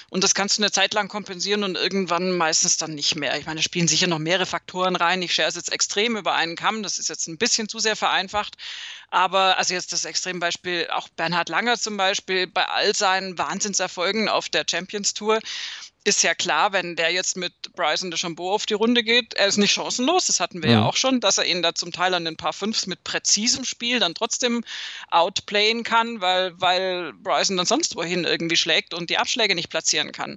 [0.09, 3.37] Und das kannst du eine Zeit lang kompensieren und irgendwann meistens dann nicht mehr.
[3.39, 5.21] Ich meine, es spielen sicher noch mehrere Faktoren rein.
[5.23, 6.83] Ich schere es jetzt extrem über einen Kamm.
[6.83, 8.57] Das ist jetzt ein bisschen zu sehr vereinfacht.
[9.11, 14.49] Aber also jetzt das Extrembeispiel, auch Bernhard Langer zum Beispiel, bei all seinen Wahnsinnserfolgen auf
[14.49, 15.41] der Champions Tour,
[16.07, 19.57] ist ja klar, wenn der jetzt mit Bryson DeChambeau auf die Runde geht, er ist
[19.57, 20.29] nicht chancenlos.
[20.29, 20.77] Das hatten wir mhm.
[20.77, 23.65] ja auch schon, dass er ihn da zum Teil an den paar Fünfs mit präzisem
[23.65, 24.63] Spiel dann trotzdem
[25.11, 30.13] outplayen kann, weil, weil Bryson dann sonst wohin irgendwie schlägt und die Abschläge nicht platzieren
[30.13, 30.37] kann.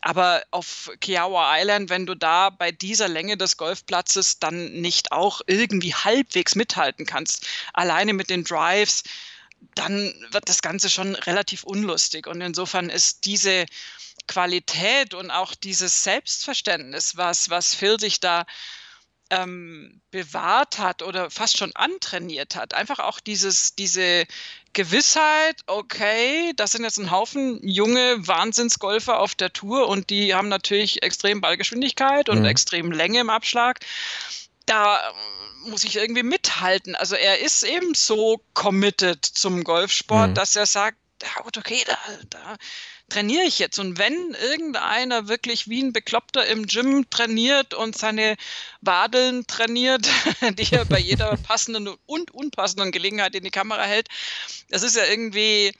[0.00, 5.42] Aber auf Kiowa Island, wenn du da bei dieser Länge des Golfplatzes dann nicht auch
[5.46, 9.02] irgendwie halbwegs mithalten kannst, alleine mit den Drives,
[9.74, 12.26] dann wird das Ganze schon relativ unlustig.
[12.26, 13.66] Und insofern ist diese
[14.26, 18.44] Qualität und auch dieses Selbstverständnis, was, was Phil sich da
[19.32, 22.74] ähm, bewahrt hat oder fast schon antrainiert hat.
[22.74, 24.26] Einfach auch dieses, diese
[24.74, 30.48] Gewissheit, okay, das sind jetzt ein Haufen junge Wahnsinnsgolfer auf der Tour und die haben
[30.48, 32.44] natürlich extrem Ballgeschwindigkeit und mhm.
[32.44, 33.80] extrem Länge im Abschlag.
[34.66, 35.00] Da
[35.64, 36.94] muss ich irgendwie mithalten.
[36.94, 40.34] Also er ist eben so committed zum Golfsport, mhm.
[40.34, 41.96] dass er sagt, ja gut, okay, da,
[42.28, 42.56] da
[43.12, 43.78] trainiere ich jetzt?
[43.78, 48.36] Und wenn irgendeiner wirklich wie ein Bekloppter im Gym trainiert und seine
[48.80, 50.08] Wadeln trainiert,
[50.58, 54.08] die er bei jeder passenden und unpassenden Gelegenheit in die Kamera hält,
[54.70, 55.74] das ist ja irgendwie,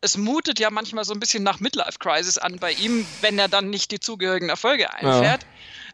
[0.00, 3.68] es mutet ja manchmal so ein bisschen nach Midlife-Crisis an bei ihm, wenn er dann
[3.68, 5.42] nicht die zugehörigen Erfolge einfährt.
[5.42, 5.48] Ja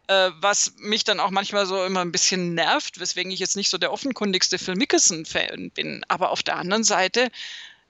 [0.07, 3.71] äh, was mich dann auch manchmal so immer ein bisschen nervt, weswegen ich jetzt nicht
[3.71, 6.05] so der offenkundigste Phil Mickelson-Fan bin.
[6.07, 7.31] Aber auf der anderen Seite,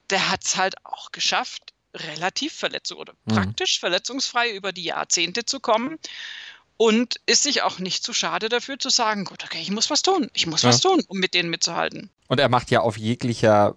[0.08, 3.34] der hat es halt auch geschafft, relativ verletzung oder mhm.
[3.34, 5.98] praktisch verletzungsfrei über die Jahrzehnte zu kommen
[6.76, 10.02] und ist sich auch nicht zu schade dafür zu sagen, gut, okay, ich muss was
[10.02, 10.68] tun, ich muss ja.
[10.68, 12.10] was tun, um mit denen mitzuhalten.
[12.28, 13.76] Und er macht ja auf jeglicher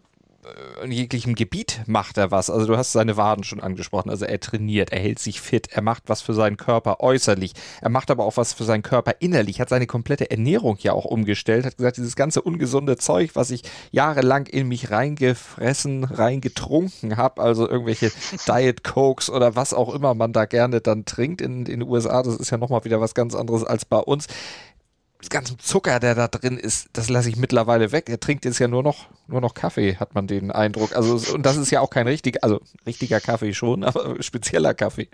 [0.84, 2.50] in jeglichem Gebiet macht er was.
[2.50, 4.10] Also du hast seine Waden schon angesprochen.
[4.10, 7.54] Also er trainiert, er hält sich fit, er macht was für seinen Körper äußerlich.
[7.82, 9.60] Er macht aber auch was für seinen Körper innerlich.
[9.60, 11.66] Hat seine komplette Ernährung ja auch umgestellt.
[11.66, 17.68] Hat gesagt, dieses ganze ungesunde Zeug, was ich jahrelang in mich reingefressen, reingetrunken habe, also
[17.68, 18.12] irgendwelche
[18.48, 22.24] Diet Cokes oder was auch immer man da gerne dann trinkt in, in den USA,
[22.24, 24.28] das ist ja nochmal wieder was ganz anderes als bei uns
[25.20, 28.10] das ganze Zucker, der da drin ist, das lasse ich mittlerweile weg.
[28.10, 30.96] Er trinkt jetzt ja nur noch, nur noch Kaffee, hat man den Eindruck.
[30.96, 35.10] Also, und das ist ja auch kein richtiger, also richtiger Kaffee schon, aber spezieller Kaffee.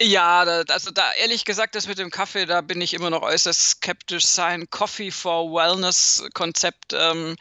[0.00, 3.70] Ja, also da ehrlich gesagt, das mit dem Kaffee, da bin ich immer noch äußerst
[3.70, 4.26] skeptisch.
[4.26, 7.36] Sein Coffee for Wellness Konzept ähm,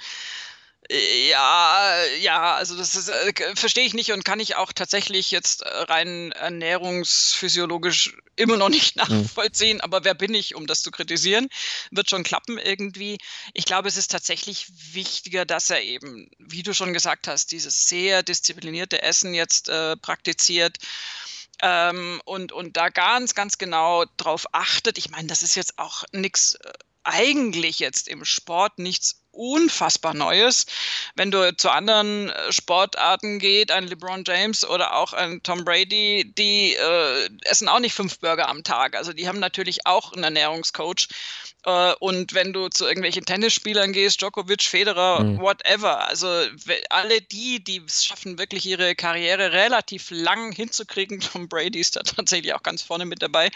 [0.94, 5.64] ja, ja, also das ist, äh, verstehe ich nicht und kann ich auch tatsächlich jetzt
[5.64, 9.24] äh, rein ernährungsphysiologisch immer noch nicht mhm.
[9.24, 9.78] nachvollziehen.
[9.78, 9.82] Mhm.
[9.82, 11.50] Aber wer bin ich, um das zu kritisieren?
[11.90, 13.18] Wird schon klappen irgendwie.
[13.54, 17.88] Ich glaube, es ist tatsächlich wichtiger, dass er eben, wie du schon gesagt hast, dieses
[17.90, 20.78] sehr disziplinierte Essen jetzt äh, praktiziert.
[21.62, 25.00] Ähm, und, und da ganz, ganz genau drauf achtet.
[25.00, 30.66] Ich meine, das ist jetzt auch nichts, äh, eigentlich jetzt im Sport nichts unfassbar Neues.
[31.16, 36.32] Wenn du zu anderen äh, Sportarten geht, ein LeBron James oder auch ein Tom Brady,
[36.38, 38.96] die äh, essen auch nicht fünf Burger am Tag.
[38.96, 41.08] Also die haben natürlich auch einen Ernährungscoach.
[41.66, 45.40] Äh, und wenn du zu irgendwelchen Tennisspielern gehst, Djokovic, Federer, mhm.
[45.40, 46.28] whatever, also
[46.90, 52.04] alle die, die es schaffen, wirklich ihre Karriere relativ lang hinzukriegen, Tom Brady ist da
[52.04, 53.50] tatsächlich auch ganz vorne mit dabei,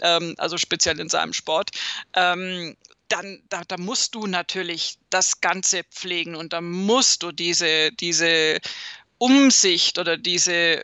[0.00, 1.70] ähm, also speziell in seinem Sport,
[2.14, 2.76] ähm,
[3.08, 8.60] dann da, da musst du natürlich das Ganze pflegen und da musst du diese, diese
[9.18, 10.82] Umsicht oder diese, äh,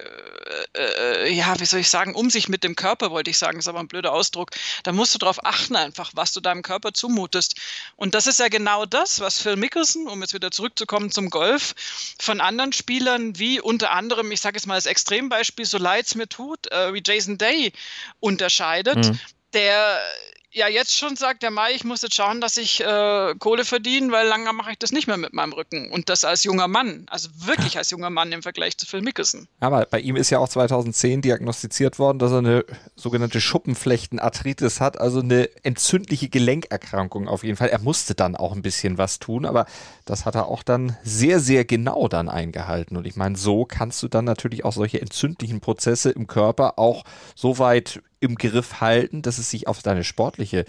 [0.74, 3.78] äh, ja, wie soll ich sagen, Umsicht mit dem Körper, wollte ich sagen, ist aber
[3.78, 4.50] ein blöder Ausdruck.
[4.82, 7.54] Da musst du darauf achten, einfach, was du deinem Körper zumutest.
[7.94, 11.74] Und das ist ja genau das, was Phil Mickelson, um jetzt wieder zurückzukommen zum Golf,
[12.20, 16.16] von anderen Spielern wie unter anderem, ich sage jetzt mal als Extrembeispiel, so leid es
[16.16, 17.72] mir tut, äh, wie Jason Day
[18.18, 18.96] unterscheidet.
[18.96, 19.20] Mhm.
[19.52, 20.00] Der
[20.54, 24.12] ja jetzt schon sagt, der Mai, ich muss jetzt schauen, dass ich äh, Kohle verdiene,
[24.12, 25.90] weil lange mache ich das nicht mehr mit meinem Rücken.
[25.90, 29.48] Und das als junger Mann, also wirklich als junger Mann im Vergleich zu Phil Mickelson.
[29.60, 32.64] Aber bei ihm ist ja auch 2010 diagnostiziert worden, dass er eine
[32.94, 37.68] sogenannte Schuppenflechtenarthritis hat, also eine entzündliche Gelenkerkrankung auf jeden Fall.
[37.68, 39.66] Er musste dann auch ein bisschen was tun, aber
[40.04, 42.96] das hat er auch dann sehr, sehr genau dann eingehalten.
[42.96, 47.04] Und ich meine, so kannst du dann natürlich auch solche entzündlichen Prozesse im Körper auch
[47.34, 50.64] so weit im Griff halten, dass es sich auf deine sportliche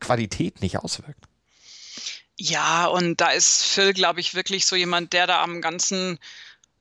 [0.00, 1.24] Qualität nicht auswirkt.
[2.38, 6.18] Ja, und da ist Phil, glaube ich, wirklich so jemand, der da am ganzen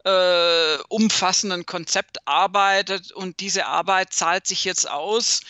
[0.03, 5.41] äh, umfassenden Konzept arbeitet und diese Arbeit zahlt sich jetzt aus.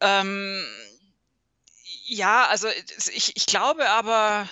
[0.00, 0.64] Ähm,
[2.06, 2.68] ja, also
[3.12, 4.48] ich, ich glaube aber,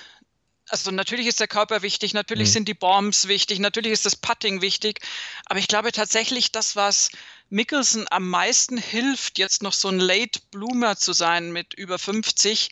[0.69, 2.53] also natürlich ist der Körper wichtig, natürlich mhm.
[2.53, 5.01] sind die Bombs wichtig, natürlich ist das Putting wichtig,
[5.47, 7.11] aber ich glaube tatsächlich, das, was
[7.53, 12.71] Mickelson am meisten hilft, jetzt noch so ein Late Bloomer zu sein mit über 50,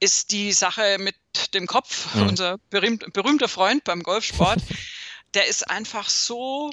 [0.00, 1.14] ist die Sache mit
[1.54, 2.12] dem Kopf.
[2.14, 2.28] Mhm.
[2.28, 4.60] Unser berühmt, berühmter Freund beim Golfsport,
[5.34, 6.72] der ist einfach so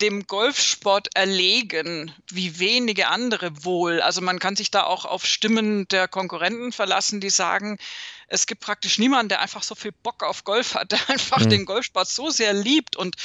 [0.00, 4.00] dem Golfsport erlegen, wie wenige andere wohl.
[4.00, 7.78] Also man kann sich da auch auf Stimmen der Konkurrenten verlassen, die sagen,
[8.28, 11.50] es gibt praktisch niemanden, der einfach so viel Bock auf Golf hat, der einfach mhm.
[11.50, 13.16] den Golfsport so sehr liebt und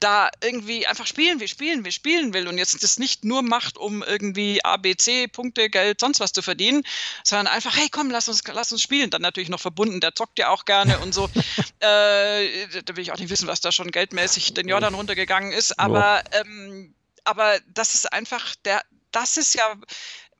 [0.00, 3.78] da irgendwie einfach spielen will, spielen will, spielen will und jetzt das nicht nur macht,
[3.78, 6.82] um irgendwie ABC, Punkte, Geld, sonst was zu verdienen,
[7.24, 9.10] sondern einfach, hey, komm, lass uns, lass uns spielen.
[9.10, 11.24] Dann natürlich noch verbunden, der zockt ja auch gerne und so.
[11.80, 15.78] äh, da will ich auch nicht wissen, was da schon geldmäßig den Jordan runtergegangen ist,
[15.78, 16.94] aber, ähm,
[17.24, 19.74] aber das ist einfach der, das ist ja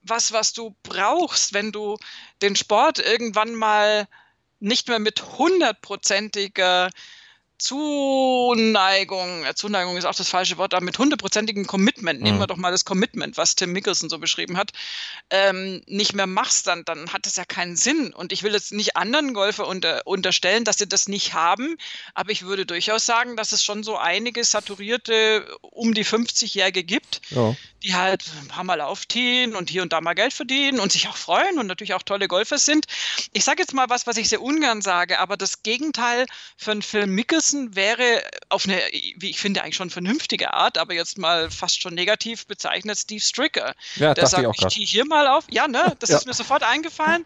[0.08, 1.96] was, was du brauchst, wenn du
[2.42, 4.08] den Sport irgendwann mal
[4.60, 6.90] nicht mehr mit hundertprozentiger
[7.58, 12.24] Zuneigung, äh, Zuneigung ist auch das falsche Wort, aber mit hundertprozentigem Commitment, mhm.
[12.24, 14.70] nehmen wir doch mal das Commitment, was Tim Mickelson so beschrieben hat,
[15.30, 18.14] ähm, nicht mehr machst, dann, dann hat das ja keinen Sinn.
[18.14, 21.76] Und ich will jetzt nicht anderen Golfer unter, unterstellen, dass sie das nicht haben,
[22.14, 27.20] aber ich würde durchaus sagen, dass es schon so einige saturierte um die 50-Jährige gibt,
[27.30, 27.56] ja.
[27.82, 31.08] die halt ein paar Mal aufziehen und hier und da mal Geld verdienen und sich
[31.08, 32.86] auch freuen und natürlich auch tolle Golfer sind.
[33.32, 36.26] Ich sage jetzt mal was, was ich sehr ungern sage, aber das Gegenteil
[36.68, 38.80] einen Film Mickelson Mickelson wäre auf eine,
[39.16, 43.20] wie ich finde, eigentlich schon vernünftige Art, aber jetzt mal fast schon negativ bezeichnet, Steve
[43.20, 43.74] Stricker.
[43.96, 45.44] Ja, der sagt, ich, ich hier mal auf.
[45.50, 46.18] Ja, ne, das ja.
[46.18, 47.24] ist mir sofort eingefallen.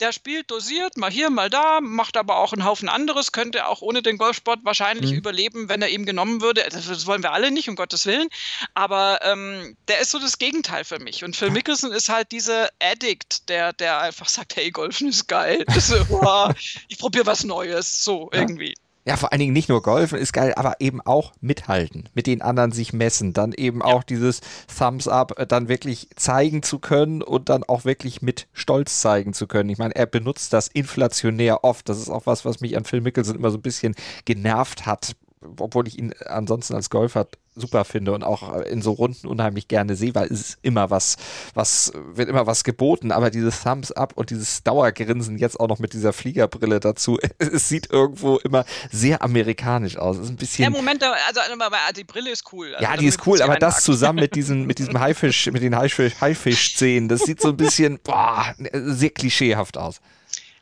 [0.00, 3.82] Der spielt dosiert, mal hier, mal da, macht aber auch einen Haufen anderes, könnte auch
[3.82, 5.18] ohne den Golfsport wahrscheinlich mhm.
[5.18, 6.64] überleben, wenn er ihm genommen würde.
[6.68, 8.28] Das, das, wollen wir alle nicht, um Gottes Willen.
[8.74, 11.22] Aber ähm, der ist so das Gegenteil für mich.
[11.22, 15.64] Und Phil Mickelson ist halt dieser Addict, der, der einfach sagt, hey, Golfen ist geil.
[15.82, 16.54] So, wow,
[16.86, 18.04] ich probiere was Neues.
[18.04, 18.74] So, irgendwie.
[19.04, 22.40] Ja, vor allen Dingen nicht nur Golfen ist geil, aber eben auch mithalten, mit den
[22.40, 23.86] anderen sich messen, dann eben ja.
[23.86, 24.40] auch dieses
[24.78, 29.32] Thumbs Up äh, dann wirklich zeigen zu können und dann auch wirklich mit Stolz zeigen
[29.32, 29.70] zu können.
[29.70, 31.88] Ich meine, er benutzt das inflationär oft.
[31.88, 35.16] Das ist auch was, was mich an Phil Mickelson immer so ein bisschen genervt hat,
[35.58, 39.94] obwohl ich ihn ansonsten als Golfer super finde und auch in so Runden unheimlich gerne
[39.94, 41.16] sehe, weil es ist immer was,
[41.54, 45.78] was, wird immer was geboten, aber dieses Thumbs Up und dieses Dauergrinsen jetzt auch noch
[45.78, 50.16] mit dieser Fliegerbrille dazu, es sieht irgendwo immer sehr amerikanisch aus.
[50.16, 50.64] Es ist ein bisschen.
[50.64, 51.54] Ja, Moment, also, also
[51.94, 52.74] die Brille ist cool.
[52.74, 55.76] Also ja, die ist cool, aber das zusammen mit diesem, mit diesem Haifisch, mit den
[55.76, 60.00] Haifisch-Szenen, das sieht so ein bisschen, boah, sehr klischeehaft aus.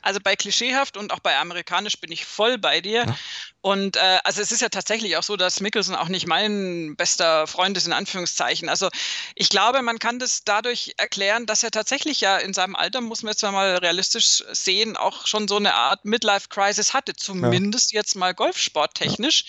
[0.03, 3.05] Also bei klischeehaft und auch bei amerikanisch bin ich voll bei dir.
[3.05, 3.17] Ja.
[3.63, 7.47] Und äh, also es ist ja tatsächlich auch so, dass Mickelson auch nicht mein bester
[7.47, 8.71] Freund ist, in Anführungszeichen.
[8.71, 8.89] Also
[9.35, 13.23] ich glaube, man kann das dadurch erklären, dass er tatsächlich ja in seinem Alter, muss
[13.23, 18.01] man jetzt mal realistisch sehen, auch schon so eine Art Midlife-Crisis hatte, zumindest ja.
[18.01, 19.45] jetzt mal golfsporttechnisch,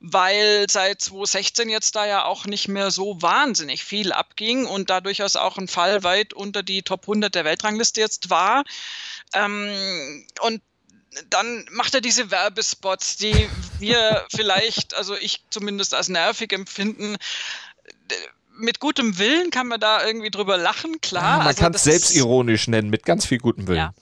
[0.00, 0.08] ja.
[0.12, 5.00] weil seit 2016 jetzt da ja auch nicht mehr so wahnsinnig viel abging und da
[5.00, 8.62] durchaus auch ein Fall weit unter die Top 100 der Weltrangliste jetzt war.
[9.34, 10.62] Ähm, und
[11.30, 17.16] dann macht er diese Werbespots, die wir vielleicht, also ich zumindest als nervig empfinden.
[18.56, 21.22] Mit gutem Willen kann man da irgendwie drüber lachen, klar.
[21.22, 23.78] Ja, man also kann es selbstironisch nennen, mit ganz viel gutem Willen.
[23.78, 23.94] Ja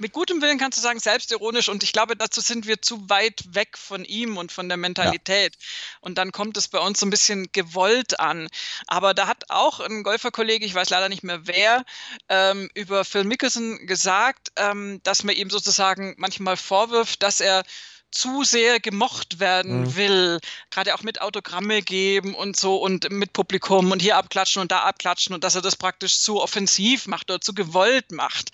[0.00, 3.42] mit gutem Willen kannst du sagen, selbstironisch und ich glaube, dazu sind wir zu weit
[3.54, 5.56] weg von ihm und von der Mentalität.
[5.56, 5.66] Ja.
[6.00, 8.48] Und dann kommt es bei uns so ein bisschen gewollt an.
[8.86, 11.84] Aber da hat auch ein Golferkollege, ich weiß leider nicht mehr wer,
[12.28, 17.62] ähm, über Phil Mickelson gesagt, ähm, dass man ihm sozusagen manchmal vorwirft, dass er
[18.10, 19.96] zu sehr gemocht werden mhm.
[19.96, 24.72] will, gerade auch mit Autogramme geben und so und mit Publikum und hier abklatschen und
[24.72, 28.50] da abklatschen und dass er das praktisch zu offensiv macht oder zu gewollt macht.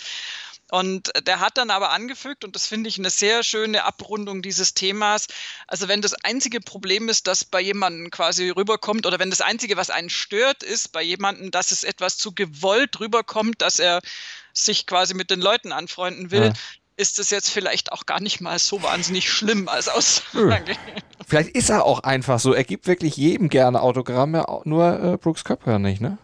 [0.70, 4.74] Und der hat dann aber angefügt, und das finde ich eine sehr schöne Abrundung dieses
[4.74, 5.28] Themas,
[5.68, 9.76] also wenn das einzige Problem ist, das bei jemandem quasi rüberkommt, oder wenn das einzige,
[9.76, 14.00] was einen stört, ist bei jemandem, dass es etwas zu gewollt rüberkommt, dass er
[14.52, 16.52] sich quasi mit den Leuten anfreunden will, ja.
[16.96, 20.74] ist es jetzt vielleicht auch gar nicht mal so wahnsinnig schlimm als Aussage.
[21.28, 22.54] Vielleicht ist er auch einfach so.
[22.54, 26.18] Er gibt wirklich jedem gerne Autogramme, nur äh, Brooks Köpker nicht, ne?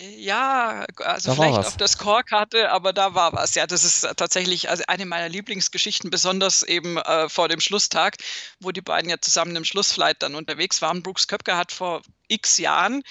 [0.00, 3.54] Ja, also da vielleicht auf der Scorekarte, aber da war was.
[3.54, 8.16] Ja, das ist tatsächlich also eine meiner Lieblingsgeschichten, besonders eben äh, vor dem Schlusstag,
[8.58, 11.02] wo die beiden ja zusammen im Schlussflight dann unterwegs waren.
[11.02, 13.02] Brooks Köpker hat vor x Jahren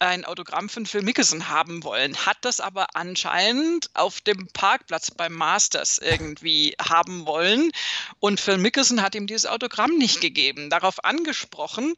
[0.00, 5.32] ein Autogramm von Phil Mickelson haben wollen, hat das aber anscheinend auf dem Parkplatz beim
[5.32, 7.70] Masters irgendwie haben wollen
[8.20, 10.70] und Phil Mickelson hat ihm dieses Autogramm nicht gegeben.
[10.70, 11.94] Darauf angesprochen,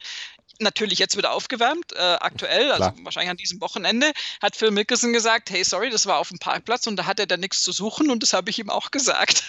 [0.60, 2.94] natürlich jetzt wieder aufgewärmt, äh, aktuell, also Klar.
[3.04, 6.86] wahrscheinlich an diesem Wochenende, hat Phil Mickelson gesagt, hey, sorry, das war auf dem Parkplatz
[6.86, 9.44] und da hat er dann nichts zu suchen und das habe ich ihm auch gesagt.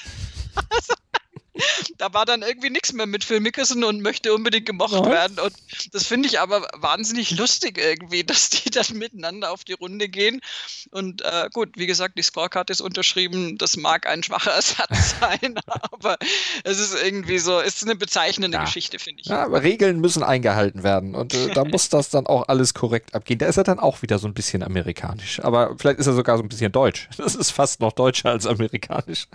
[0.69, 0.93] also,
[1.97, 5.05] da war dann irgendwie nichts mehr mit Phil Mickelson und möchte unbedingt gemocht ja.
[5.05, 5.39] werden.
[5.39, 5.53] Und
[5.91, 10.41] das finde ich aber wahnsinnig lustig irgendwie, dass die dann miteinander auf die Runde gehen.
[10.91, 13.57] Und äh, gut, wie gesagt, die Scorecard ist unterschrieben.
[13.57, 15.59] Das mag ein schwacher Ersatz sein,
[15.91, 16.17] aber
[16.63, 18.63] es ist irgendwie so, es ist eine bezeichnende ja.
[18.63, 19.27] Geschichte, finde ich.
[19.27, 21.15] Ja, aber Regeln müssen eingehalten werden.
[21.15, 23.39] Und äh, da muss das dann auch alles korrekt abgehen.
[23.39, 25.41] Da ist er dann auch wieder so ein bisschen amerikanisch.
[25.41, 27.09] Aber vielleicht ist er sogar so ein bisschen deutsch.
[27.17, 29.27] Das ist fast noch deutscher als amerikanisch.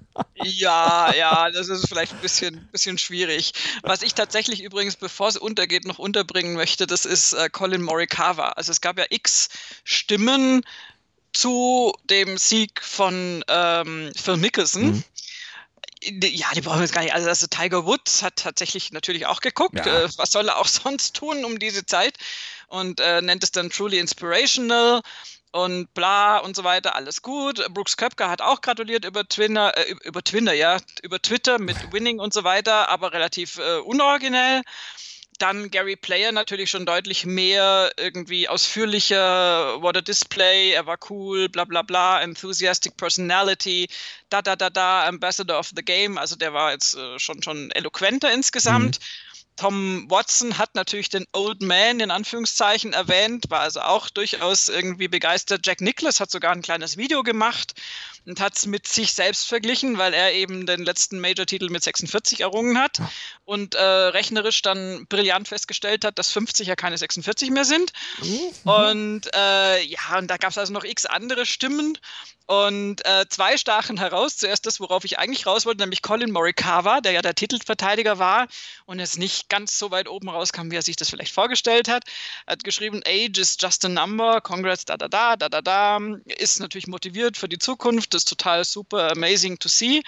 [0.42, 3.52] ja, ja, das ist vielleicht ein bisschen, bisschen schwierig.
[3.82, 8.50] Was ich tatsächlich übrigens, bevor es untergeht, noch unterbringen möchte, das ist äh, Colin Morikawa.
[8.50, 9.48] Also es gab ja x
[9.84, 10.62] Stimmen
[11.32, 14.86] zu dem Sieg von ähm, Phil Mickelson.
[14.86, 15.04] Mhm.
[16.02, 17.14] Ja, die brauchen wir jetzt gar nicht.
[17.14, 19.84] Also, also Tiger Woods hat tatsächlich natürlich auch geguckt.
[19.84, 20.04] Ja.
[20.04, 22.16] Äh, was soll er auch sonst tun um diese Zeit?
[22.68, 25.02] Und äh, nennt es dann truly inspirational
[25.56, 27.66] und bla und so weiter, alles gut.
[27.72, 32.20] Brooks Köpker hat auch gratuliert über Twitter, äh, über Twitter, ja, über Twitter mit Winning
[32.20, 34.62] und so weiter, aber relativ äh, unoriginell.
[35.38, 41.50] Dann Gary Player natürlich schon deutlich mehr irgendwie ausführlicher, what a display, er war cool,
[41.50, 43.88] bla bla bla, enthusiastic personality,
[44.30, 47.70] da da da da, Ambassador of the Game, also der war jetzt äh, schon, schon
[47.72, 48.98] eloquenter insgesamt.
[48.98, 49.04] Mhm.
[49.56, 55.08] Tom Watson hat natürlich den Old Man in Anführungszeichen erwähnt, war also auch durchaus irgendwie
[55.08, 55.66] begeistert.
[55.66, 57.74] Jack Nicklaus hat sogar ein kleines Video gemacht
[58.26, 62.40] und hat es mit sich selbst verglichen, weil er eben den letzten Major-Titel mit 46
[62.40, 63.00] errungen hat
[63.44, 67.92] und äh, rechnerisch dann brillant festgestellt hat, dass 50 ja keine 46 mehr sind.
[68.22, 68.70] Mhm.
[68.70, 71.98] Und äh, ja, und da gab es also noch x andere Stimmen.
[72.46, 74.36] Und äh, zwei stachen heraus.
[74.36, 78.46] Zuerst das, worauf ich eigentlich raus wollte, nämlich Colin Morikawa, der ja der Titelverteidiger war
[78.84, 82.04] und es nicht ganz so weit oben rauskam, wie er sich das vielleicht vorgestellt hat.
[82.46, 85.98] Er hat geschrieben, Age is just a number, Congrats, da, da, da, da, da, da.
[86.26, 90.02] Ist natürlich motiviert für die Zukunft, ist total super amazing to see.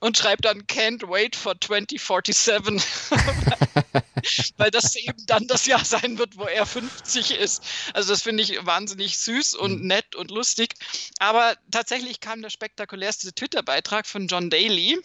[0.00, 2.82] Und schreibt dann, can't wait for 2047.
[4.56, 7.62] Weil das eben dann das Jahr sein wird, wo er 50 ist.
[7.92, 9.88] Also das finde ich wahnsinnig süß und mhm.
[9.88, 10.74] nett und lustig.
[11.18, 14.98] Aber tatsächlich kam der spektakulärste Twitter-Beitrag von John Daly,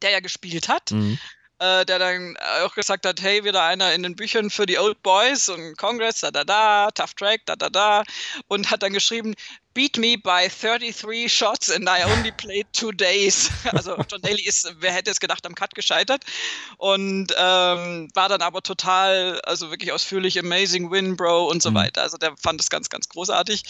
[0.00, 0.90] der ja gespielt hat.
[0.90, 1.18] Mhm
[1.62, 5.00] äh, der dann auch gesagt hat, hey, wieder einer in den Büchern für die Old
[5.02, 8.02] Boys und Congress, da da da, Tough Track, da da da
[8.48, 9.34] und hat dann geschrieben,
[9.74, 13.50] beat me by 33 shots and I only played two days.
[13.72, 16.24] Also John Daly ist, wer hätte es gedacht, am Cut gescheitert
[16.76, 21.76] und ähm, war dann aber total, also wirklich ausführlich amazing win, Bro und so mhm.
[21.76, 22.02] weiter.
[22.02, 23.62] Also der fand es ganz, ganz großartig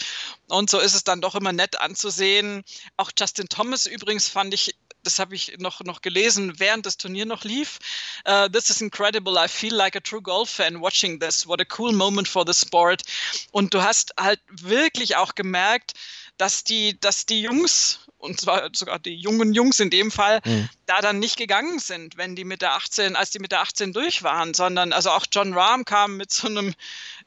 [0.47, 2.63] und so ist es dann doch immer nett anzusehen.
[2.97, 7.25] Auch Justin Thomas übrigens fand ich das habe ich noch, noch gelesen, während das Turnier
[7.25, 7.79] noch lief.
[8.27, 9.35] Uh, this is incredible.
[9.37, 11.47] I feel like a true golf fan watching this.
[11.47, 13.03] What a cool moment for the sport.
[13.51, 15.93] Und du hast halt wirklich auch gemerkt,
[16.37, 20.69] dass die, dass die Jungs, und zwar sogar die jungen Jungs in dem Fall, mhm.
[20.85, 23.93] da dann nicht gegangen sind, wenn die mit der 18, als die mit der 18
[23.93, 26.73] durch waren, sondern also auch John Rahm kam mit so einem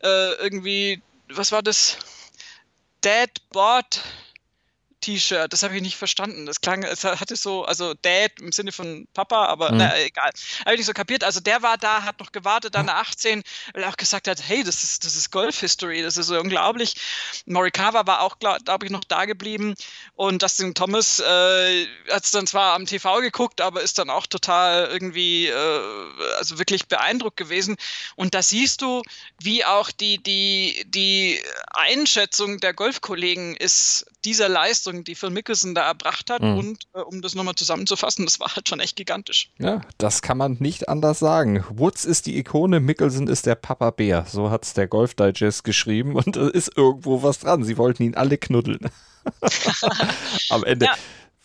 [0.02, 1.98] äh, irgendwie, was war das?
[3.04, 4.02] Dead Board
[5.06, 5.52] T-Shirt.
[5.52, 6.46] Das habe ich nicht verstanden.
[6.46, 9.78] Das klang, es hatte so, also Dad im Sinne von Papa, aber mhm.
[9.78, 10.30] na, egal.
[10.60, 11.22] Habe ich nicht so kapiert.
[11.22, 14.64] Also der war da, hat noch gewartet, dann 18, weil er auch gesagt hat, hey,
[14.64, 16.94] das ist, das ist Golf-History, das ist so unglaublich.
[17.46, 19.76] Morikawa war auch, glaube glaub ich, noch da geblieben
[20.14, 24.26] und Dustin Thomas äh, hat es dann zwar am TV geguckt, aber ist dann auch
[24.26, 25.80] total irgendwie, äh,
[26.38, 27.76] also wirklich beeindruckt gewesen.
[28.16, 29.02] Und da siehst du,
[29.40, 31.40] wie auch die, die, die
[31.74, 36.42] Einschätzung der Golfkollegen ist dieser Leistung, die Phil Mickelson da erbracht hat.
[36.42, 36.58] Mhm.
[36.58, 39.50] Und äh, um das nochmal zusammenzufassen, das war halt schon echt gigantisch.
[39.58, 41.64] Ja, das kann man nicht anders sagen.
[41.70, 44.26] Woods ist die Ikone, Mickelson ist der Papa Bär.
[44.28, 47.62] So hat es der Golf Digest geschrieben und da ist irgendwo was dran.
[47.62, 48.90] Sie wollten ihn alle knuddeln.
[50.50, 50.86] Am Ende.
[50.86, 50.94] Ja,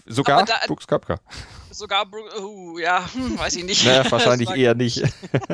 [0.06, 1.20] sogar da, Brooks Köpker.
[1.72, 2.06] Sogar,
[2.40, 3.06] uh, ja,
[3.38, 3.86] weiß ich nicht.
[3.86, 5.04] Naja, wahrscheinlich eher nicht.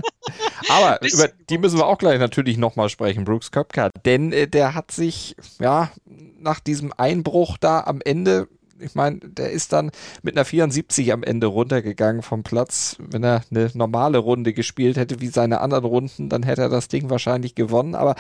[0.69, 3.91] Aber über die müssen wir auch gleich natürlich nochmal sprechen, Brooks Köpker.
[4.05, 5.91] Denn äh, der hat sich, ja,
[6.39, 8.47] nach diesem Einbruch da am Ende
[8.79, 9.89] ich meine, der ist dann
[10.21, 12.95] mit einer 74 am Ende runtergegangen vom Platz.
[12.99, 16.87] Wenn er eine normale Runde gespielt hätte wie seine anderen Runden, dann hätte er das
[16.87, 17.95] Ding wahrscheinlich gewonnen.
[17.95, 18.15] Aber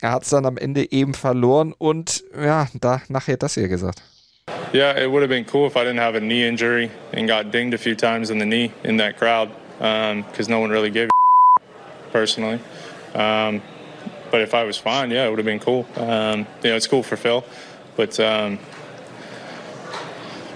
[0.00, 4.02] er hat es dann am Ende eben verloren und ja, da nachher das hier gesagt.
[4.72, 7.50] Yeah, it would have been cool if I didn't have a knee injury and got
[7.50, 10.88] dinged a few times in the knee in that crowd because um, no one really
[10.88, 11.60] gave a
[12.10, 12.58] personally.
[13.14, 13.60] Um,
[14.30, 15.86] but if I was fine, yeah, it would have been cool.
[15.96, 17.44] Um, you know, it's cool for Phil,
[17.96, 18.58] but um,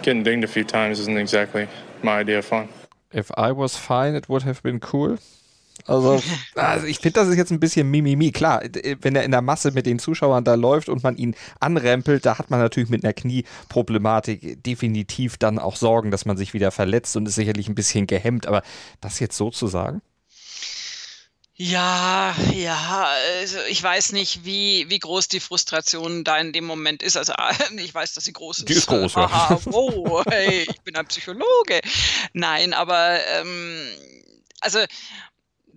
[0.00, 1.68] getting dinged a few times isn't exactly
[2.02, 2.70] my idea of fun.
[3.12, 5.18] If I was fine, it would have been cool.
[5.86, 6.20] Also,
[6.54, 8.32] also ich finde, das ist jetzt ein bisschen Mimimi.
[8.32, 8.62] Klar,
[9.00, 12.38] wenn er in der Masse mit den Zuschauern da läuft und man ihn anrempelt, da
[12.38, 17.16] hat man natürlich mit einer Knieproblematik definitiv dann auch Sorgen, dass man sich wieder verletzt
[17.16, 18.46] und ist sicherlich ein bisschen gehemmt.
[18.46, 18.62] Aber
[19.00, 20.02] das jetzt so zu sagen?
[21.58, 23.08] Ja, ja,
[23.38, 27.16] also ich weiß nicht, wie, wie groß die Frustration da in dem Moment ist.
[27.16, 27.32] Also
[27.78, 28.68] ich weiß, dass sie groß ist.
[28.68, 31.80] Die ist groß, Aha, wow, hey, ich bin ein Psychologe.
[32.34, 33.88] Nein, aber ähm,
[34.60, 34.80] also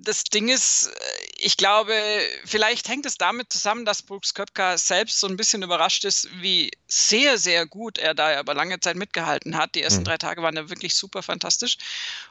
[0.01, 0.91] das Ding ist, äh,
[1.37, 1.93] ich glaube,
[2.45, 6.71] vielleicht hängt es damit zusammen, dass Brooks Köpka selbst so ein bisschen überrascht ist, wie
[6.87, 9.75] sehr, sehr gut er da über lange Zeit mitgehalten hat.
[9.75, 10.05] Die ersten mhm.
[10.05, 11.77] drei Tage waren ja wirklich super fantastisch.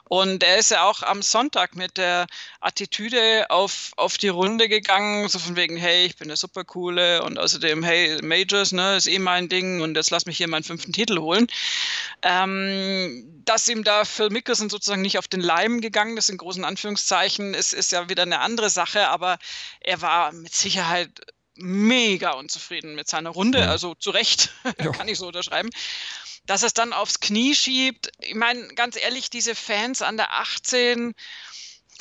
[0.09, 2.25] Und er ist ja auch am Sonntag mit der
[2.61, 7.21] Attitüde auf, auf die Runde gegangen, so von wegen, hey, ich bin der super coole
[7.23, 10.63] und außerdem, hey, Majors, ne, ist eh mein Ding und jetzt lass mich hier meinen
[10.63, 11.45] fünften Titel holen.
[12.23, 16.65] Ähm, dass ihm da Phil Mickelson sozusagen nicht auf den Leim gegangen ist, in großen
[16.65, 19.37] Anführungszeichen, ist, ist ja wieder eine andere Sache, aber
[19.79, 21.21] er war mit Sicherheit
[21.59, 24.51] mega unzufrieden mit seiner Runde, also zu Recht,
[24.93, 25.69] kann ich so unterschreiben.
[26.45, 30.33] Dass er es dann aufs Knie schiebt, ich meine, ganz ehrlich, diese Fans an der
[30.33, 31.13] 18,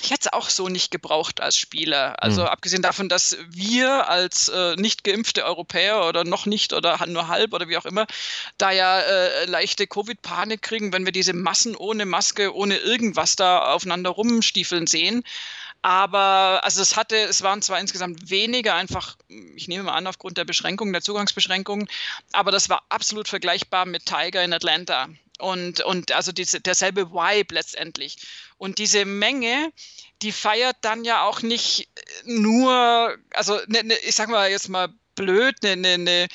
[0.01, 2.23] ich hätte es auch so nicht gebraucht als Spieler.
[2.23, 2.49] Also mhm.
[2.49, 7.53] abgesehen davon, dass wir als äh, nicht geimpfte Europäer oder noch nicht oder nur halb
[7.53, 8.07] oder wie auch immer,
[8.59, 13.73] da ja äh, leichte Covid-Panik kriegen, wenn wir diese Massen ohne Maske, ohne irgendwas da
[13.73, 15.25] aufeinander rumstiefeln sehen.
[15.83, 20.37] Aber also es hatte, es waren zwar insgesamt weniger, einfach, ich nehme mal an, aufgrund
[20.37, 21.89] der Beschränkungen, der Zugangsbeschränkungen,
[22.33, 25.09] aber das war absolut vergleichbar mit Tiger in Atlanta.
[25.39, 28.17] Und, und also diese, derselbe Vibe letztendlich.
[28.57, 29.73] Und diese Menge,
[30.21, 31.89] die feiert dann ja auch nicht
[32.25, 36.29] nur, also ne, ne, ich sag mal jetzt mal blöd, eine ne, ne,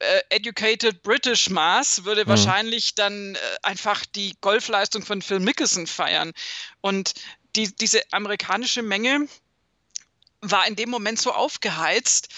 [0.00, 2.28] äh, educated British Mass würde mhm.
[2.28, 6.32] wahrscheinlich dann äh, einfach die Golfleistung von Phil Mickelson feiern.
[6.80, 7.14] Und
[7.56, 9.28] die, diese amerikanische Menge
[10.40, 12.28] war in dem Moment so aufgeheizt,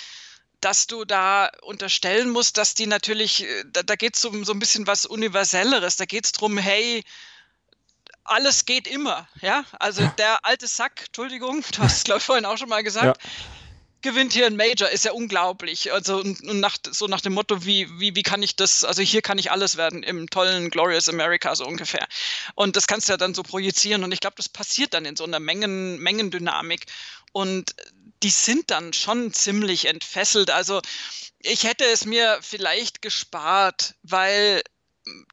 [0.60, 4.52] dass du da unterstellen musst, dass die natürlich, äh, da, da geht es um so
[4.52, 5.96] ein bisschen was Universelleres.
[5.96, 7.04] Da geht es darum, hey,
[8.24, 9.64] alles geht immer, ja.
[9.78, 13.20] Also der alte Sack, Entschuldigung, du hast es, glaube ich, vorhin auch schon mal gesagt,
[13.22, 13.30] ja.
[14.02, 15.92] Gewinnt hier ein Major, ist ja unglaublich.
[15.92, 19.22] Also und, nach, so nach dem Motto, wie, wie, wie kann ich das, also hier
[19.22, 22.06] kann ich alles werden im tollen Glorious America, so ungefähr.
[22.54, 25.16] Und das kannst du ja dann so projizieren und ich glaube, das passiert dann in
[25.16, 26.86] so einer Mengen, Mengendynamik.
[27.32, 27.74] Und
[28.22, 30.50] die sind dann schon ziemlich entfesselt.
[30.50, 30.80] Also
[31.38, 34.62] ich hätte es mir vielleicht gespart, weil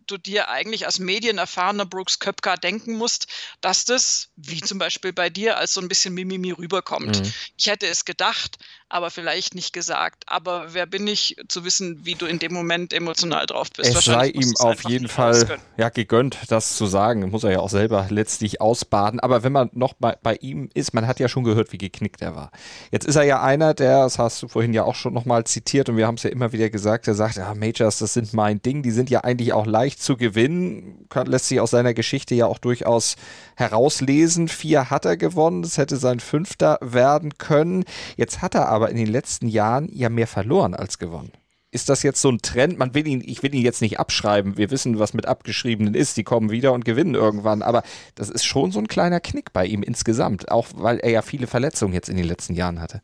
[0.10, 3.28] du dir eigentlich als medienerfahrener Brooks Köpker denken musst,
[3.62, 7.22] dass das, wie zum Beispiel bei dir, als so ein bisschen Mimimi rüberkommt.
[7.22, 7.34] Mhm.
[7.58, 8.58] Ich hätte es gedacht,
[8.90, 10.24] aber vielleicht nicht gesagt.
[10.26, 13.96] Aber wer bin ich, zu wissen, wie du in dem Moment emotional drauf bist?
[13.96, 17.30] Es sei ihm auf jeden Fall ja, gegönnt, das zu sagen.
[17.30, 19.20] Muss er ja auch selber letztlich ausbaden.
[19.20, 22.22] Aber wenn man noch bei, bei ihm ist, man hat ja schon gehört, wie geknickt
[22.24, 22.52] er war.
[22.92, 25.88] Jetzt ist er ja einer, der, das hast du vorhin ja auch schon nochmal zitiert
[25.90, 28.62] und wir haben es ja immer wieder gesagt, der sagt, ja, Majors, das sind mein
[28.62, 31.06] Ding, die sind ja eigentlich auch leicht zu gewinnen.
[31.10, 33.18] Kann, lässt sich aus seiner Geschichte ja auch durchaus
[33.56, 34.48] herauslesen.
[34.48, 37.84] Vier hat er gewonnen, das hätte sein fünfter werden können.
[38.18, 41.34] Jetzt hat er aber aber in den letzten Jahren ja mehr verloren als gewonnen.
[41.70, 42.80] Ist das jetzt so ein Trend?
[42.80, 44.58] Man will ihn, ich will ihn jetzt nicht abschreiben.
[44.58, 46.16] Wir wissen, was mit Abgeschriebenen ist.
[46.16, 47.62] Die kommen wieder und gewinnen irgendwann.
[47.62, 47.84] Aber
[48.16, 50.50] das ist schon so ein kleiner Knick bei ihm insgesamt.
[50.50, 53.04] Auch weil er ja viele Verletzungen jetzt in den letzten Jahren hatte.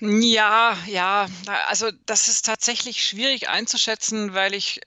[0.00, 1.26] Ja, ja.
[1.68, 4.80] Also das ist tatsächlich schwierig einzuschätzen, weil ich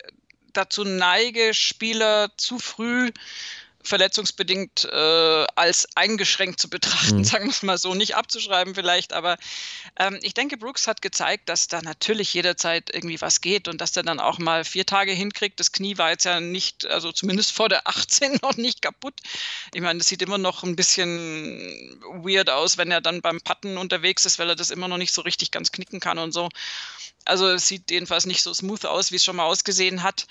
[0.54, 3.12] dazu neige, Spieler zu früh
[3.84, 7.24] verletzungsbedingt äh, als eingeschränkt zu betrachten, mhm.
[7.24, 9.38] sagen wir es mal so, nicht abzuschreiben vielleicht, aber
[9.98, 13.92] ähm, ich denke, Brooks hat gezeigt, dass da natürlich jederzeit irgendwie was geht und dass
[13.92, 15.60] der dann auch mal vier Tage hinkriegt.
[15.60, 19.16] Das Knie war jetzt ja nicht, also zumindest vor der 18 noch nicht kaputt.
[19.74, 23.78] Ich meine, das sieht immer noch ein bisschen weird aus, wenn er dann beim Patten
[23.78, 26.50] unterwegs ist, weil er das immer noch nicht so richtig ganz knicken kann und so.
[27.26, 30.26] Also es sieht jedenfalls nicht so smooth aus, wie es schon mal ausgesehen hat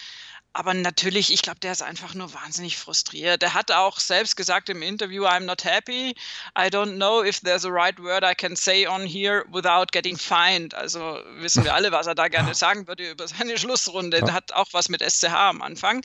[0.53, 3.43] aber natürlich, ich glaube, der ist einfach nur wahnsinnig frustriert.
[3.43, 6.15] Er hat auch selbst gesagt im Interview, I'm not happy.
[6.59, 10.17] I don't know if there's a right word I can say on here without getting
[10.17, 10.75] fined.
[10.75, 14.19] Also wissen wir alle, was er da gerne sagen würde über seine Schlussrunde.
[14.19, 16.05] Er hat auch was mit SCH am Anfang.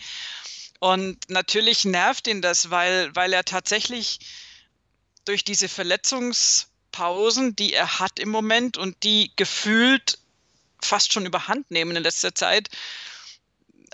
[0.80, 4.20] Und natürlich nervt ihn das, weil, weil er tatsächlich
[5.26, 10.20] durch diese Verletzungspausen, die er hat im Moment und die gefühlt
[10.84, 12.70] fast schon überhand nehmen in letzter Zeit,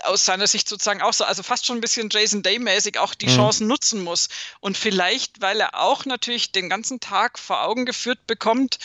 [0.02, 3.26] aus seiner Sicht sozusagen auch so, also fast schon ein bisschen Jason Day-mäßig auch die
[3.26, 3.36] mhm.
[3.36, 4.28] Chancen nutzen muss.
[4.60, 8.78] Und vielleicht, weil er auch natürlich den ganzen Tag vor Augen geführt bekommt,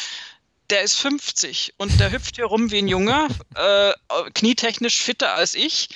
[0.70, 3.94] der ist 50 und der hüpft hier rum wie ein Junge, äh,
[4.34, 5.90] knietechnisch fitter als ich.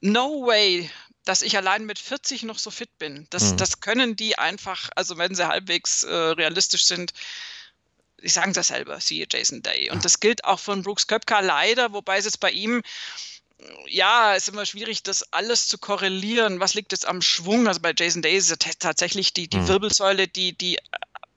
[0.00, 0.90] No way,
[1.24, 3.26] dass ich allein mit 40 noch so fit bin.
[3.30, 3.56] Das, mhm.
[3.56, 7.12] das können die einfach, also wenn sie halbwegs äh, realistisch sind,
[8.18, 9.90] ich sagen es ja selber, siehe Jason Day.
[9.90, 12.82] Und das gilt auch von Brooks Köpka leider, wobei es jetzt bei ihm
[13.88, 16.60] ja, ist immer schwierig, das alles zu korrelieren.
[16.60, 17.68] Was liegt jetzt am Schwung?
[17.68, 19.68] Also bei Jason Day ist es tatsächlich die, die mhm.
[19.68, 20.78] Wirbelsäule, die, die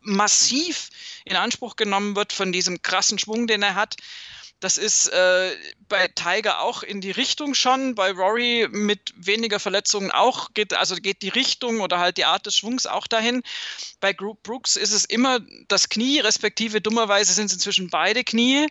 [0.02, 0.90] massiv
[1.26, 3.96] in Anspruch genommen wird von diesem krassen Schwung, den er hat.
[4.60, 5.55] Das ist äh,
[5.88, 10.95] bei Tiger auch in die Richtung schon, bei Rory mit weniger Verletzungen auch, geht, also
[10.95, 13.43] geht die Richtung oder halt die Art des Schwungs auch dahin.
[13.99, 18.66] Bei Brooks ist es immer das Knie, respektive dummerweise sind es inzwischen beide Knie.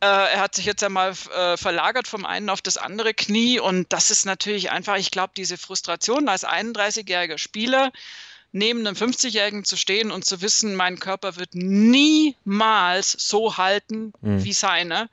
[0.00, 3.92] Äh, er hat sich jetzt einmal äh, verlagert vom einen auf das andere Knie und
[3.92, 7.92] das ist natürlich einfach, ich glaube, diese Frustration als 31-jähriger Spieler,
[8.52, 14.44] neben einem 50-Jährigen zu stehen und zu wissen, mein Körper wird niemals so halten mhm.
[14.44, 15.08] wie seine.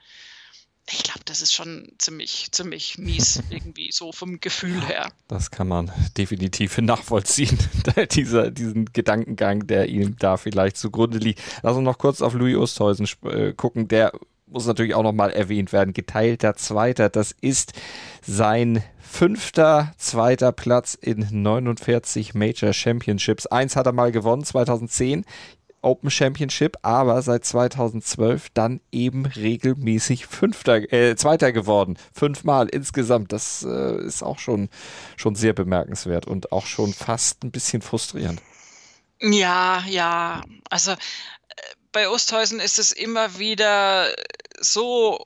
[0.91, 5.11] Ich glaube, das ist schon ziemlich, ziemlich mies, irgendwie so vom Gefühl her.
[5.27, 7.57] Das kann man definitiv nachvollziehen,
[8.11, 11.41] dieser, diesen Gedankengang, der ihm da vielleicht zugrunde liegt.
[11.61, 14.13] Lass uns noch kurz auf Louis Oosthuizen äh, gucken, der
[14.49, 15.93] muss natürlich auch nochmal erwähnt werden.
[15.93, 17.73] Geteilter Zweiter, das ist
[18.21, 23.47] sein fünfter, zweiter Platz in 49 Major Championships.
[23.47, 25.25] Eins hat er mal gewonnen, 2010.
[25.81, 31.97] Open Championship, aber seit 2012 dann eben regelmäßig Fünfter, äh, Zweiter geworden.
[32.13, 33.31] Fünfmal insgesamt.
[33.31, 34.69] Das äh, ist auch schon,
[35.15, 38.41] schon sehr bemerkenswert und auch schon fast ein bisschen frustrierend.
[39.21, 40.41] Ja, ja.
[40.69, 40.95] Also äh,
[41.93, 44.09] bei Osthäusen ist es immer wieder
[44.59, 45.25] so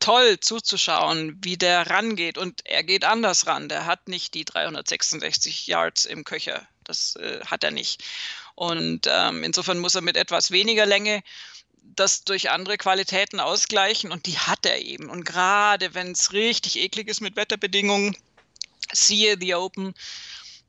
[0.00, 2.38] toll zuzuschauen, wie der rangeht.
[2.38, 3.68] Und er geht anders ran.
[3.68, 6.66] Der hat nicht die 366 Yards im Köcher.
[6.84, 8.02] Das äh, hat er nicht.
[8.54, 11.22] Und ähm, insofern muss er mit etwas weniger Länge
[11.82, 14.10] das durch andere Qualitäten ausgleichen.
[14.10, 15.08] Und die hat er eben.
[15.08, 18.16] Und gerade wenn es richtig eklig ist mit Wetterbedingungen,
[18.92, 19.94] siehe The Open.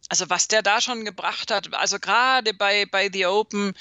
[0.10, 3.74] Also was der da schon gebracht hat, also gerade bei, bei The Open,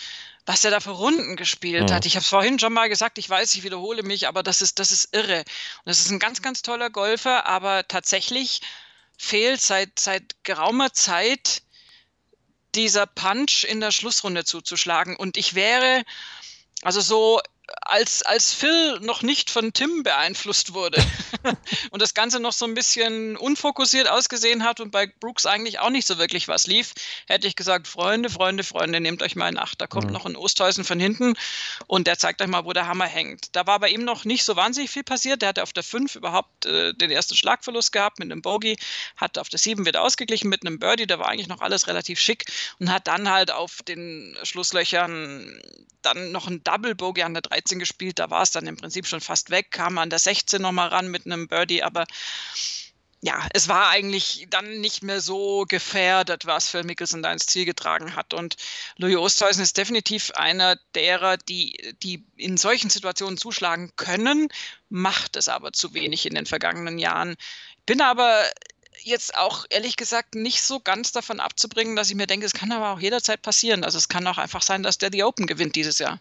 [0.47, 1.95] was er da für Runden gespielt mhm.
[1.95, 2.07] hat.
[2.07, 4.79] Ich habe es vorhin schon mal gesagt, ich weiß, ich wiederhole mich, aber das ist,
[4.79, 5.41] das ist irre.
[5.41, 8.61] Und das ist ein ganz, ganz toller Golfer, aber tatsächlich
[9.19, 11.63] fehlt seit, seit geraumer Zeit
[12.75, 15.17] dieser Punch in der Schlussrunde zuzuschlagen.
[15.17, 16.05] Und ich wäre,
[16.83, 17.41] also so
[17.83, 21.03] als, als Phil noch nicht von Tim beeinflusst wurde
[21.91, 25.91] und das Ganze noch so ein bisschen unfokussiert ausgesehen hat und bei Brooks eigentlich auch
[25.91, 26.93] nicht so wirklich was lief,
[27.27, 29.81] hätte ich gesagt, Freunde, Freunde, Freunde, nehmt euch mal in Acht.
[29.81, 30.13] Da kommt mhm.
[30.13, 31.35] noch ein Osthäusen von hinten
[31.87, 33.55] und der zeigt euch mal, wo der Hammer hängt.
[33.57, 35.43] Da war bei ihm noch nicht so wahnsinnig viel passiert.
[35.43, 38.77] Der hatte auf der 5 überhaupt äh, den ersten Schlagverlust gehabt mit einem Bogey,
[39.17, 42.19] hat auf der 7 wieder ausgeglichen mit einem Birdie, da war eigentlich noch alles relativ
[42.21, 42.45] schick
[42.79, 45.61] und hat dann halt auf den Schlusslöchern
[46.03, 48.19] dann noch ein Double Bogey an der 13 gespielt.
[48.19, 51.09] Da war es dann im Prinzip schon fast weg, kam an der 16 nochmal ran
[51.09, 52.07] mit einem Birdie, aber
[53.23, 57.67] ja, es war eigentlich dann nicht mehr so gefährdet, was Phil Mickelson da ins Ziel
[57.67, 58.33] getragen hat.
[58.33, 58.57] Und
[58.97, 64.49] Louis Oosthuizen ist definitiv einer derer, die, die in solchen Situationen zuschlagen können,
[64.89, 67.37] macht es aber zu wenig in den vergangenen Jahren.
[67.85, 68.43] Bin aber
[69.03, 72.73] jetzt auch ehrlich gesagt nicht so ganz davon abzubringen, dass ich mir denke, es kann
[72.73, 73.85] aber auch jederzeit passieren.
[73.85, 76.19] Also es kann auch einfach sein, dass der The Open gewinnt dieses Jahr.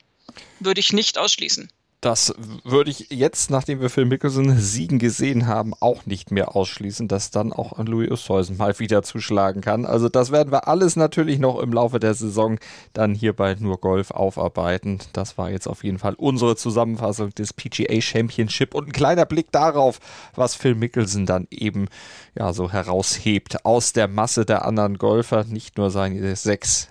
[0.59, 1.69] Würde ich nicht ausschließen.
[2.01, 7.09] Das würde ich jetzt, nachdem wir Phil Mickelson siegen gesehen haben, auch nicht mehr ausschließen,
[7.09, 9.85] dass dann auch Louis Oosthuizen mal wieder zuschlagen kann.
[9.85, 12.57] Also das werden wir alles natürlich noch im Laufe der Saison
[12.93, 14.99] dann hier bei Nur Golf aufarbeiten.
[15.11, 19.51] Das war jetzt auf jeden Fall unsere Zusammenfassung des PGA Championship und ein kleiner Blick
[19.51, 19.99] darauf,
[20.35, 21.89] was Phil Mickelson dann eben
[22.33, 25.43] ja so heraushebt aus der Masse der anderen Golfer.
[25.43, 26.87] Nicht nur seine sechs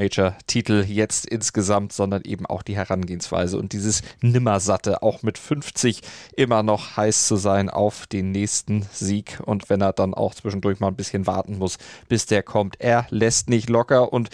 [0.00, 6.00] Major-Titel jetzt insgesamt, sondern eben auch die Herangehensweise und dieses Nimmersatte, auch mit 50
[6.34, 10.80] immer noch heiß zu sein auf den nächsten Sieg und wenn er dann auch zwischendurch
[10.80, 11.76] mal ein bisschen warten muss,
[12.08, 12.76] bis der kommt.
[12.80, 14.30] Er lässt nicht locker und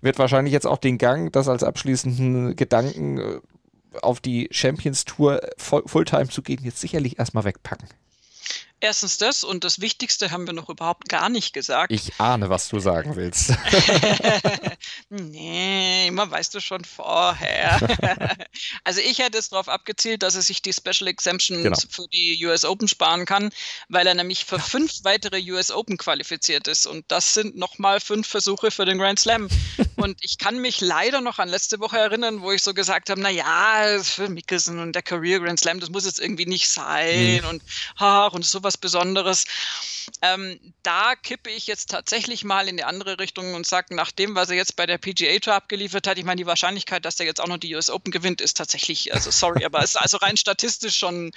[0.00, 3.40] wird wahrscheinlich jetzt auch den Gang, das als abschließenden Gedanken äh,
[4.00, 7.88] auf die Champions Tour Fulltime zu gehen, jetzt sicherlich erstmal wegpacken.
[8.84, 11.90] Erstens das und das Wichtigste haben wir noch überhaupt gar nicht gesagt.
[11.90, 13.54] Ich ahne, was du sagen willst.
[15.08, 17.80] nee, immer weißt du schon vorher.
[18.84, 21.78] also ich hätte es darauf abgezielt, dass er sich die Special Exemptions genau.
[21.88, 23.48] für die US Open sparen kann,
[23.88, 28.28] weil er nämlich für fünf weitere US Open qualifiziert ist und das sind nochmal fünf
[28.28, 29.48] Versuche für den Grand Slam.
[29.96, 33.18] und ich kann mich leider noch an letzte Woche erinnern, wo ich so gesagt habe,
[33.18, 37.48] naja, für Mickelson und der Career Grand Slam, das muss jetzt irgendwie nicht sein hm.
[37.48, 37.62] und
[37.96, 39.44] ach, und sowas was Besonderes.
[40.20, 44.34] Ähm, da kippe ich jetzt tatsächlich mal in die andere Richtung und sage, nach dem,
[44.34, 47.26] was er jetzt bei der PGA Tour abgeliefert hat, ich meine, die Wahrscheinlichkeit, dass er
[47.26, 50.36] jetzt auch noch die US Open gewinnt, ist tatsächlich, also sorry, aber ist also rein
[50.36, 51.32] statistisch schon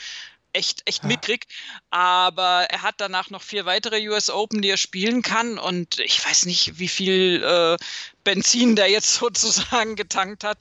[0.54, 1.46] echt, echt mickrig.
[1.92, 5.60] Aber er hat danach noch vier weitere US Open, die er spielen kann.
[5.60, 7.78] Und ich weiß nicht, wie viel äh,
[8.24, 10.60] Benzin der jetzt sozusagen getankt hat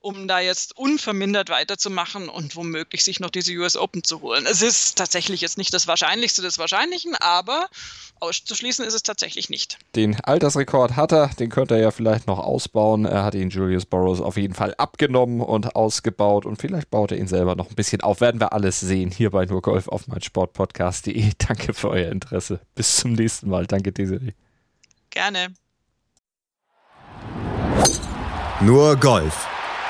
[0.00, 4.46] um da jetzt unvermindert weiterzumachen und womöglich sich noch diese US Open zu holen.
[4.46, 7.68] Es ist tatsächlich jetzt nicht das Wahrscheinlichste des Wahrscheinlichen, aber
[8.20, 9.78] auszuschließen ist es tatsächlich nicht.
[9.96, 13.06] Den Altersrekord hat er, den könnte er ja vielleicht noch ausbauen.
[13.06, 17.18] Er hat ihn Julius Burrows auf jeden Fall abgenommen und ausgebaut und vielleicht baut er
[17.18, 18.20] ihn selber noch ein bisschen auf.
[18.20, 21.32] Werden wir alles sehen hier bei nur Golf auf meinsportpodcast.de.
[21.38, 22.60] Danke für euer Interesse.
[22.74, 23.66] Bis zum nächsten Mal.
[23.66, 24.32] Danke, Desiree.
[25.10, 25.48] Gerne.
[28.60, 29.46] Nur Golf